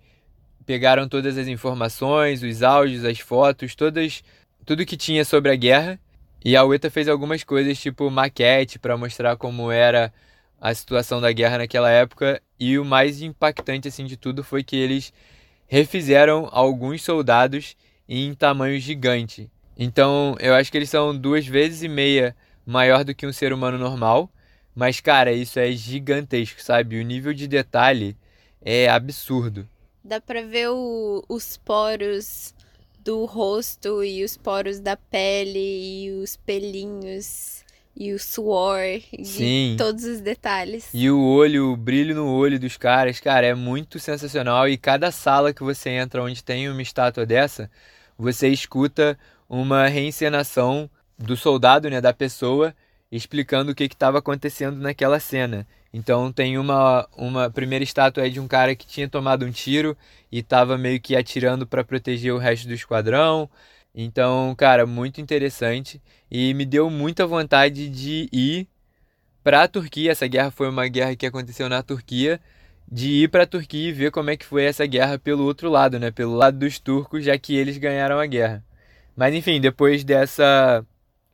pegaram 0.65 1.07
todas 1.07 1.37
as 1.37 1.47
informações, 1.47 2.41
os 2.41 2.63
áudios, 2.63 3.05
as 3.05 3.19
fotos, 3.19 3.75
todas 3.75 4.23
tudo 4.65 4.85
que 4.85 4.97
tinha 4.97 5.23
sobre 5.23 5.51
a 5.51 5.55
guerra. 5.55 5.99
E 6.45 6.55
a 6.55 6.63
UETA 6.63 6.91
fez 6.91 7.07
algumas 7.07 7.43
coisas 7.43 7.75
tipo 7.79 8.07
maquete 8.11 8.77
para 8.77 8.95
mostrar 8.95 9.35
como 9.35 9.71
era 9.71 10.13
a 10.61 10.71
situação 10.75 11.19
da 11.19 11.31
guerra 11.31 11.57
naquela 11.57 11.89
época 11.89 12.39
e 12.59 12.77
o 12.77 12.85
mais 12.85 13.19
impactante 13.23 13.87
assim 13.87 14.05
de 14.05 14.15
tudo 14.15 14.43
foi 14.43 14.63
que 14.63 14.75
eles 14.75 15.11
refizeram 15.65 16.47
alguns 16.51 17.01
soldados 17.01 17.75
em 18.07 18.31
tamanho 18.35 18.79
gigante. 18.79 19.49
Então, 19.75 20.35
eu 20.39 20.53
acho 20.53 20.71
que 20.71 20.77
eles 20.77 20.89
são 20.91 21.17
duas 21.17 21.47
vezes 21.47 21.81
e 21.81 21.87
meia 21.87 22.35
maior 22.63 23.03
do 23.03 23.15
que 23.15 23.25
um 23.25 23.33
ser 23.33 23.51
humano 23.51 23.79
normal, 23.79 24.29
mas 24.75 25.01
cara, 25.01 25.31
isso 25.31 25.57
é 25.57 25.71
gigantesco, 25.71 26.61
sabe? 26.61 26.99
O 26.99 27.03
nível 27.03 27.33
de 27.33 27.47
detalhe 27.47 28.15
é 28.61 28.87
absurdo. 28.87 29.67
Dá 30.03 30.21
pra 30.21 30.43
ver 30.43 30.69
o, 30.69 31.25
os 31.27 31.57
poros 31.57 32.53
do 33.05 33.23
rosto 33.25 34.03
e 34.03 34.23
os 34.23 34.35
poros 34.35 34.79
da 34.79 34.97
pele 34.97 35.59
e 36.07 36.11
os 36.11 36.35
pelinhos 36.35 37.63
e 37.95 38.11
o 38.11 38.19
suor 38.19 38.81
Sim. 39.23 39.73
e 39.73 39.77
todos 39.77 40.03
os 40.03 40.19
detalhes. 40.19 40.89
E 40.91 41.09
o 41.09 41.21
olho, 41.23 41.71
o 41.71 41.77
brilho 41.77 42.15
no 42.15 42.27
olho 42.27 42.59
dos 42.59 42.75
caras, 42.75 43.19
cara, 43.19 43.45
é 43.45 43.53
muito 43.53 43.99
sensacional. 43.99 44.67
E 44.67 44.75
cada 44.75 45.11
sala 45.11 45.53
que 45.53 45.63
você 45.63 45.91
entra 45.91 46.23
onde 46.23 46.43
tem 46.43 46.67
uma 46.67 46.81
estátua 46.81 47.25
dessa, 47.25 47.69
você 48.17 48.49
escuta 48.49 49.17
uma 49.47 49.87
reencenação 49.87 50.89
do 51.17 51.37
soldado, 51.37 51.89
né, 51.89 52.01
da 52.01 52.11
pessoa, 52.11 52.75
explicando 53.11 53.71
o 53.71 53.75
que 53.75 53.83
estava 53.83 54.17
acontecendo 54.17 54.77
naquela 54.77 55.19
cena. 55.19 55.65
Então 55.97 56.29
tem 56.29 56.57
uma, 56.57 57.07
uma 57.15 57.49
primeira 57.49 57.81
estátua 57.81 58.27
é 58.27 58.29
de 58.29 58.37
um 58.37 58.49
cara 58.49 58.75
que 58.75 58.85
tinha 58.85 59.07
tomado 59.07 59.45
um 59.45 59.51
tiro 59.51 59.95
e 60.29 60.39
estava 60.39 60.77
meio 60.77 60.99
que 60.99 61.15
atirando 61.15 61.65
para 61.65 61.85
proteger 61.85 62.33
o 62.33 62.37
resto 62.37 62.67
do 62.67 62.73
esquadrão. 62.73 63.49
Então, 63.95 64.53
cara, 64.57 64.85
muito 64.85 65.21
interessante 65.21 66.01
e 66.29 66.53
me 66.53 66.65
deu 66.65 66.89
muita 66.89 67.25
vontade 67.25 67.87
de 67.87 68.27
ir 68.33 68.67
para 69.41 69.63
a 69.63 69.67
Turquia. 69.69 70.11
Essa 70.11 70.27
guerra 70.27 70.51
foi 70.51 70.67
uma 70.69 70.85
guerra 70.89 71.15
que 71.15 71.25
aconteceu 71.25 71.69
na 71.69 71.81
Turquia, 71.81 72.41
de 72.91 73.23
ir 73.23 73.29
para 73.29 73.43
a 73.43 73.47
Turquia 73.47 73.87
e 73.87 73.93
ver 73.93 74.11
como 74.11 74.29
é 74.29 74.35
que 74.35 74.45
foi 74.45 74.65
essa 74.65 74.85
guerra 74.85 75.17
pelo 75.17 75.45
outro 75.45 75.69
lado, 75.69 75.97
né, 75.97 76.11
pelo 76.11 76.35
lado 76.35 76.59
dos 76.59 76.77
turcos, 76.77 77.23
já 77.23 77.37
que 77.37 77.55
eles 77.55 77.77
ganharam 77.77 78.19
a 78.19 78.25
guerra. 78.25 78.61
Mas 79.15 79.33
enfim, 79.33 79.61
depois 79.61 80.03
dessa 80.03 80.85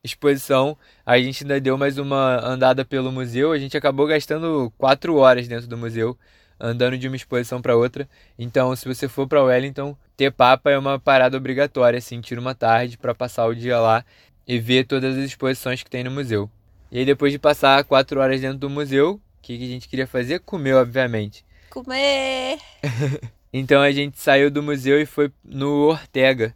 exposição, 0.04 0.78
a 1.06 1.20
gente 1.20 1.44
ainda 1.44 1.60
deu 1.60 1.78
mais 1.78 1.98
uma 1.98 2.44
andada 2.44 2.84
pelo 2.84 3.12
museu. 3.12 3.52
A 3.52 3.60
gente 3.60 3.78
acabou 3.78 4.08
gastando 4.08 4.72
quatro 4.78 5.16
horas 5.18 5.48
dentro 5.48 5.68
do 5.68 5.78
museu, 5.78 6.18
andando 6.60 6.98
de 6.98 7.08
uma 7.08 7.16
exposição 7.16 7.62
para 7.62 7.76
outra. 7.76 8.10
Então, 8.38 8.76
se 8.76 8.88
você 8.88 9.08
for 9.08 9.28
para 9.28 9.44
Wellington, 9.44 9.96
ter 10.18 10.32
papa 10.32 10.72
é 10.72 10.78
uma 10.78 11.00
parada 11.00 11.38
obrigatória, 11.38 12.00
assim, 12.00 12.20
tira 12.20 12.42
uma 12.42 12.56
tarde 12.56 12.98
para 12.98 13.14
passar 13.14 13.46
o 13.46 13.56
dia 13.56 13.80
lá 13.80 14.04
e 14.48 14.60
ver 14.60 14.86
todas 14.86 15.18
as 15.18 15.24
exposições 15.24 15.84
que 15.84 15.90
tem 15.90 16.04
no 16.04 16.12
museu. 16.12 16.50
E 16.92 17.00
aí, 17.00 17.06
depois 17.06 17.32
de 17.32 17.40
passar 17.40 17.84
quatro 17.84 18.20
horas 18.20 18.42
dentro 18.42 18.58
do 18.58 18.70
museu, 18.70 19.14
o 19.14 19.42
que, 19.42 19.58
que 19.58 19.64
a 19.64 19.68
gente 19.68 19.88
queria 19.88 20.08
fazer? 20.08 20.40
Comer, 20.40 20.74
obviamente. 20.74 21.46
Comer! 21.70 22.58
então 23.54 23.82
a 23.82 23.92
gente 23.92 24.20
saiu 24.20 24.50
do 24.52 24.64
museu 24.64 25.00
e 25.00 25.06
foi 25.06 25.32
no 25.44 25.90
Ortega, 25.90 26.56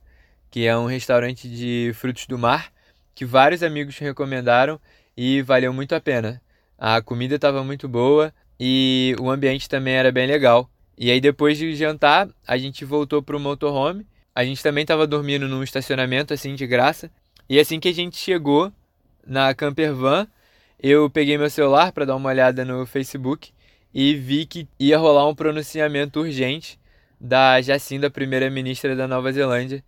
que 0.50 0.66
é 0.66 0.76
um 0.76 0.88
restaurante 0.88 1.48
de 1.48 1.92
frutos 1.94 2.26
do 2.28 2.38
mar, 2.38 2.75
que 3.16 3.26
vários 3.26 3.64
amigos 3.64 3.98
recomendaram 3.98 4.80
e 5.16 5.42
valeu 5.42 5.74
muito 5.74 5.96
a 5.96 6.02
pena. 6.02 6.42
A 6.78 7.02
comida 7.02 7.36
estava 7.36 7.64
muito 7.64 7.88
boa 7.88 8.34
e 8.60 9.16
o 9.20 9.32
ambiente 9.32 9.70
também 9.70 9.96
era 9.96 10.12
bem 10.12 10.28
legal. 10.28 10.70
E 10.98 11.10
aí 11.10 11.22
depois 11.22 11.58
de 11.58 11.74
jantar, 11.76 12.28
a 12.46 12.58
gente 12.58 12.84
voltou 12.84 13.24
pro 13.24 13.40
motorhome. 13.40 14.06
A 14.36 14.44
gente 14.44 14.62
também 14.62 14.82
estava 14.82 15.08
dormindo 15.08 15.48
num 15.48 15.64
estacionamento 15.64 16.34
assim 16.34 16.54
de 16.54 16.68
graça. 16.68 17.10
E 17.50 17.58
assim 17.58 17.80
que 17.80 17.88
a 17.88 17.94
gente 17.94 18.18
chegou 18.18 18.72
na 19.26 19.54
camper 19.54 19.94
van, 19.94 20.28
eu 20.80 21.10
peguei 21.10 21.38
meu 21.38 21.50
celular 21.50 21.92
para 21.94 22.06
dar 22.06 22.16
uma 22.16 22.30
olhada 22.30 22.66
no 22.66 22.86
Facebook 22.86 23.52
e 23.94 24.14
vi 24.14 24.46
que 24.46 24.68
ia 24.78 24.98
rolar 24.98 25.28
um 25.28 25.34
pronunciamento 25.34 26.20
urgente 26.20 26.78
da 27.20 27.62
Jacinda, 27.62 28.10
primeira-ministra 28.10 28.96
da 28.96 29.08
Nova 29.08 29.32
Zelândia. 29.32 29.84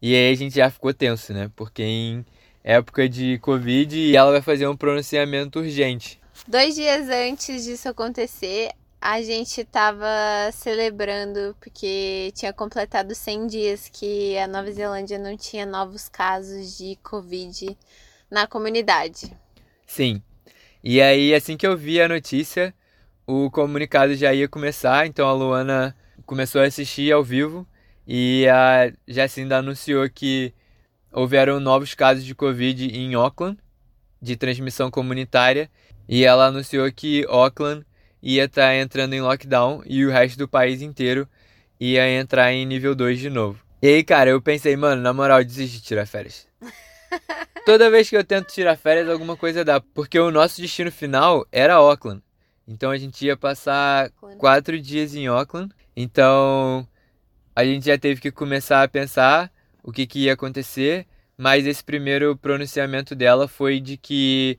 E 0.00 0.14
aí 0.14 0.32
a 0.32 0.34
gente 0.34 0.54
já 0.54 0.70
ficou 0.70 0.94
tenso, 0.94 1.34
né? 1.34 1.50
Porque 1.54 1.82
em 1.82 2.24
época 2.62 3.08
de 3.08 3.38
Covid 3.38 4.14
ela 4.14 4.32
vai 4.32 4.42
fazer 4.42 4.66
um 4.66 4.76
pronunciamento 4.76 5.58
urgente. 5.60 6.20
Dois 6.46 6.74
dias 6.74 7.08
antes 7.08 7.64
disso 7.64 7.88
acontecer, 7.88 8.70
a 9.00 9.22
gente 9.22 9.64
tava 9.64 10.06
celebrando 10.52 11.56
porque 11.60 12.32
tinha 12.34 12.52
completado 12.52 13.14
100 13.14 13.46
dias 13.46 13.88
que 13.88 14.36
a 14.36 14.46
Nova 14.46 14.70
Zelândia 14.70 15.18
não 15.18 15.36
tinha 15.36 15.64
novos 15.64 16.08
casos 16.08 16.76
de 16.76 16.96
Covid 17.02 17.76
na 18.30 18.46
comunidade. 18.46 19.32
Sim. 19.86 20.22
E 20.82 21.00
aí, 21.00 21.34
assim 21.34 21.56
que 21.56 21.66
eu 21.66 21.76
vi 21.76 22.00
a 22.00 22.08
notícia, 22.08 22.74
o 23.26 23.50
comunicado 23.50 24.14
já 24.14 24.32
ia 24.32 24.48
começar, 24.48 25.06
então 25.06 25.28
a 25.28 25.32
Luana 25.32 25.96
começou 26.26 26.60
a 26.60 26.64
assistir 26.64 27.12
ao 27.12 27.24
vivo 27.24 27.66
e 28.06 28.46
a 28.48 28.92
Jacinda 29.06 29.58
anunciou 29.58 30.08
que 30.08 30.54
houveram 31.12 31.60
novos 31.60 31.94
casos 31.94 32.24
de 32.24 32.34
Covid 32.34 32.86
em 32.86 33.14
Auckland, 33.14 33.58
de 34.20 34.36
transmissão 34.36 34.90
comunitária, 34.90 35.70
e 36.08 36.24
ela 36.24 36.46
anunciou 36.46 36.90
que 36.92 37.24
Auckland 37.28 37.84
ia 38.22 38.44
estar 38.44 38.62
tá 38.62 38.76
entrando 38.76 39.14
em 39.14 39.20
lockdown 39.20 39.82
e 39.86 40.04
o 40.04 40.10
resto 40.10 40.38
do 40.38 40.48
país 40.48 40.82
inteiro 40.82 41.28
ia 41.78 42.08
entrar 42.08 42.52
em 42.52 42.66
nível 42.66 42.94
2 42.94 43.18
de 43.18 43.30
novo. 43.30 43.60
E 43.82 43.88
aí, 43.88 44.04
cara, 44.04 44.30
eu 44.30 44.42
pensei, 44.42 44.76
mano, 44.76 45.00
na 45.00 45.12
moral, 45.12 45.42
desisti 45.42 45.78
de 45.78 45.82
tirar 45.82 46.06
férias. 46.06 46.46
Toda 47.64 47.90
vez 47.90 48.10
que 48.10 48.16
eu 48.16 48.24
tento 48.24 48.52
tirar 48.52 48.76
férias, 48.76 49.08
alguma 49.08 49.36
coisa 49.36 49.64
dá. 49.64 49.80
Porque 49.80 50.18
o 50.18 50.30
nosso 50.30 50.60
destino 50.60 50.92
final 50.92 51.46
era 51.50 51.74
Auckland. 51.74 52.22
Então 52.68 52.90
a 52.90 52.98
gente 52.98 53.24
ia 53.24 53.36
passar 53.36 54.10
quatro 54.38 54.78
dias 54.80 55.14
em 55.14 55.26
Auckland. 55.26 55.72
Então 55.96 56.86
a 57.56 57.64
gente 57.64 57.86
já 57.86 57.98
teve 57.98 58.20
que 58.20 58.30
começar 58.30 58.82
a 58.82 58.88
pensar 58.88 59.50
o 59.82 59.92
que, 59.92 60.06
que 60.06 60.20
ia 60.20 60.32
acontecer. 60.32 61.06
Mas 61.36 61.66
esse 61.66 61.82
primeiro 61.82 62.36
pronunciamento 62.36 63.14
dela 63.14 63.48
foi 63.48 63.80
de 63.80 63.96
que 63.96 64.58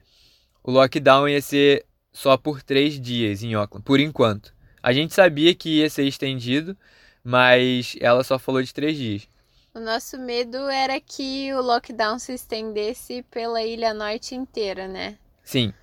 o 0.63 0.71
lockdown 0.71 1.29
ia 1.29 1.41
ser 1.41 1.85
só 2.11 2.37
por 2.37 2.61
três 2.61 2.99
dias 2.99 3.43
em 3.43 3.53
Auckland, 3.53 3.83
por 3.83 3.99
enquanto. 3.99 4.53
A 4.81 4.91
gente 4.91 5.13
sabia 5.13 5.53
que 5.53 5.79
ia 5.79 5.89
ser 5.89 6.03
estendido, 6.05 6.75
mas 7.23 7.95
ela 7.99 8.23
só 8.23 8.39
falou 8.39 8.63
de 8.63 8.73
três 8.73 8.97
dias. 8.97 9.27
O 9.73 9.79
nosso 9.79 10.19
medo 10.19 10.57
era 10.69 10.99
que 10.99 11.53
o 11.53 11.61
lockdown 11.61 12.19
se 12.19 12.33
estendesse 12.33 13.23
pela 13.31 13.63
ilha 13.63 13.93
norte 13.93 14.35
inteira, 14.35 14.87
né? 14.87 15.17
Sim. 15.43 15.73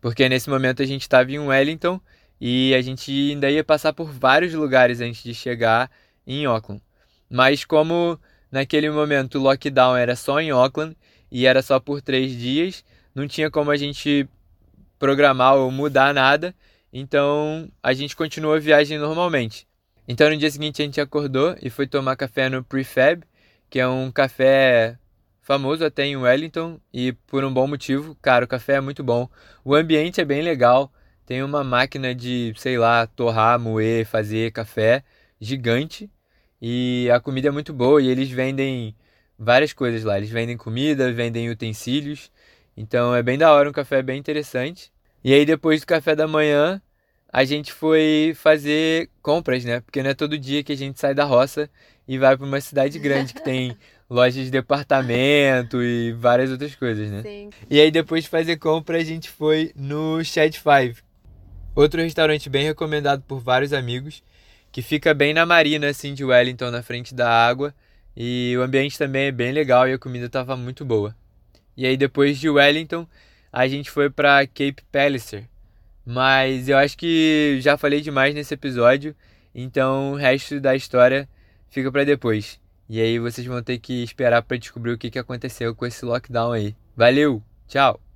Porque 0.00 0.28
nesse 0.28 0.48
momento 0.48 0.82
a 0.82 0.86
gente 0.86 1.02
estava 1.02 1.30
em 1.32 1.38
Wellington 1.38 2.00
e 2.40 2.74
a 2.74 2.82
gente 2.82 3.10
ainda 3.30 3.50
ia 3.50 3.64
passar 3.64 3.92
por 3.92 4.10
vários 4.10 4.52
lugares 4.52 5.00
antes 5.00 5.22
de 5.22 5.34
chegar 5.34 5.90
em 6.26 6.44
Auckland. 6.44 6.82
Mas 7.30 7.64
como 7.64 8.20
naquele 8.52 8.90
momento 8.90 9.38
o 9.38 9.42
lockdown 9.42 9.96
era 9.96 10.14
só 10.14 10.38
em 10.38 10.50
Auckland 10.50 10.94
e 11.30 11.46
era 11.46 11.62
só 11.62 11.80
por 11.80 12.02
três 12.02 12.32
dias, 12.32 12.84
não 13.14 13.26
tinha 13.26 13.50
como 13.50 13.70
a 13.70 13.76
gente 13.76 14.28
programar 14.98 15.56
ou 15.56 15.70
mudar 15.70 16.12
nada, 16.12 16.54
então 16.92 17.68
a 17.82 17.94
gente 17.94 18.14
continuou 18.14 18.54
a 18.54 18.60
viagem 18.60 18.98
normalmente. 18.98 19.66
Então 20.06 20.28
no 20.28 20.36
dia 20.36 20.50
seguinte 20.50 20.82
a 20.82 20.84
gente 20.84 21.00
acordou 21.00 21.56
e 21.62 21.70
foi 21.70 21.86
tomar 21.86 22.14
café 22.16 22.50
no 22.50 22.62
Prefab, 22.62 23.24
que 23.70 23.80
é 23.80 23.88
um 23.88 24.12
café 24.12 24.98
famoso 25.40 25.84
até 25.84 26.04
em 26.04 26.16
Wellington 26.16 26.78
e 26.92 27.12
por 27.12 27.44
um 27.44 27.52
bom 27.52 27.66
motivo. 27.66 28.16
Cara, 28.20 28.44
o 28.44 28.48
café 28.48 28.74
é 28.74 28.80
muito 28.80 29.02
bom. 29.02 29.28
O 29.64 29.74
ambiente 29.74 30.20
é 30.20 30.24
bem 30.24 30.42
legal. 30.42 30.92
Tem 31.24 31.42
uma 31.42 31.64
máquina 31.64 32.14
de, 32.14 32.52
sei 32.56 32.78
lá, 32.78 33.06
torrar, 33.06 33.58
moer, 33.58 34.04
fazer 34.04 34.52
café 34.52 35.02
gigante 35.40 36.10
e 36.64 37.10
a 37.10 37.18
comida 37.18 37.48
é 37.48 37.50
muito 37.50 37.72
boa 37.72 38.00
e 38.00 38.06
eles 38.06 38.30
vendem 38.30 38.94
várias 39.36 39.72
coisas 39.72 40.04
lá. 40.04 40.16
Eles 40.16 40.30
vendem 40.30 40.56
comida, 40.56 41.12
vendem 41.12 41.50
utensílios. 41.50 42.30
Então 42.76 43.12
é 43.12 43.20
bem 43.20 43.36
da 43.36 43.52
hora, 43.52 43.68
um 43.68 43.72
café 43.72 44.00
bem 44.00 44.16
interessante. 44.16 44.92
E 45.24 45.34
aí 45.34 45.44
depois 45.44 45.80
do 45.80 45.88
café 45.88 46.14
da 46.14 46.28
manhã, 46.28 46.80
a 47.32 47.42
gente 47.44 47.72
foi 47.72 48.32
fazer 48.36 49.10
compras, 49.20 49.64
né? 49.64 49.80
Porque 49.80 50.04
não 50.04 50.10
é 50.10 50.14
todo 50.14 50.38
dia 50.38 50.62
que 50.62 50.72
a 50.72 50.76
gente 50.76 51.00
sai 51.00 51.12
da 51.12 51.24
roça 51.24 51.68
e 52.06 52.16
vai 52.16 52.36
para 52.36 52.46
uma 52.46 52.60
cidade 52.60 52.96
grande 53.00 53.34
que 53.34 53.42
tem 53.42 53.76
lojas 54.08 54.44
de 54.44 54.50
departamento 54.52 55.82
e 55.82 56.12
várias 56.12 56.48
outras 56.52 56.76
coisas, 56.76 57.10
né? 57.10 57.22
Sim. 57.22 57.50
E 57.68 57.80
aí 57.80 57.90
depois 57.90 58.22
de 58.22 58.30
fazer 58.30 58.56
compra, 58.58 58.98
a 58.98 59.04
gente 59.04 59.28
foi 59.28 59.72
no 59.74 60.22
Shed 60.22 60.60
Five. 60.60 61.02
Outro 61.74 62.00
restaurante 62.00 62.48
bem 62.48 62.64
recomendado 62.64 63.22
por 63.22 63.40
vários 63.40 63.72
amigos, 63.72 64.22
que 64.72 64.80
fica 64.80 65.12
bem 65.12 65.34
na 65.34 65.44
marina 65.44 65.88
assim 65.88 66.14
de 66.14 66.24
Wellington, 66.24 66.70
na 66.70 66.82
frente 66.82 67.14
da 67.14 67.30
água, 67.30 67.74
e 68.16 68.54
o 68.58 68.62
ambiente 68.62 68.98
também 68.98 69.26
é 69.26 69.32
bem 69.32 69.52
legal 69.52 69.86
e 69.86 69.92
a 69.92 69.98
comida 69.98 70.26
estava 70.26 70.56
muito 70.56 70.84
boa. 70.84 71.14
E 71.76 71.86
aí 71.86 71.96
depois 71.96 72.38
de 72.38 72.48
Wellington, 72.48 73.06
a 73.52 73.68
gente 73.68 73.90
foi 73.90 74.10
para 74.10 74.46
Cape 74.46 74.82
Palliser. 74.90 75.44
Mas 76.04 76.68
eu 76.68 76.76
acho 76.78 76.96
que 76.96 77.58
já 77.60 77.76
falei 77.76 78.00
demais 78.00 78.34
nesse 78.34 78.54
episódio, 78.54 79.14
então 79.54 80.12
o 80.12 80.16
resto 80.16 80.58
da 80.58 80.74
história 80.74 81.28
fica 81.68 81.92
para 81.92 82.04
depois. 82.04 82.58
E 82.88 83.00
aí 83.00 83.18
vocês 83.18 83.46
vão 83.46 83.62
ter 83.62 83.78
que 83.78 84.02
esperar 84.02 84.42
para 84.42 84.56
descobrir 84.56 84.92
o 84.92 84.98
que 84.98 85.18
aconteceu 85.18 85.74
com 85.74 85.86
esse 85.86 86.04
lockdown 86.04 86.52
aí. 86.52 86.74
Valeu, 86.96 87.42
tchau. 87.68 88.02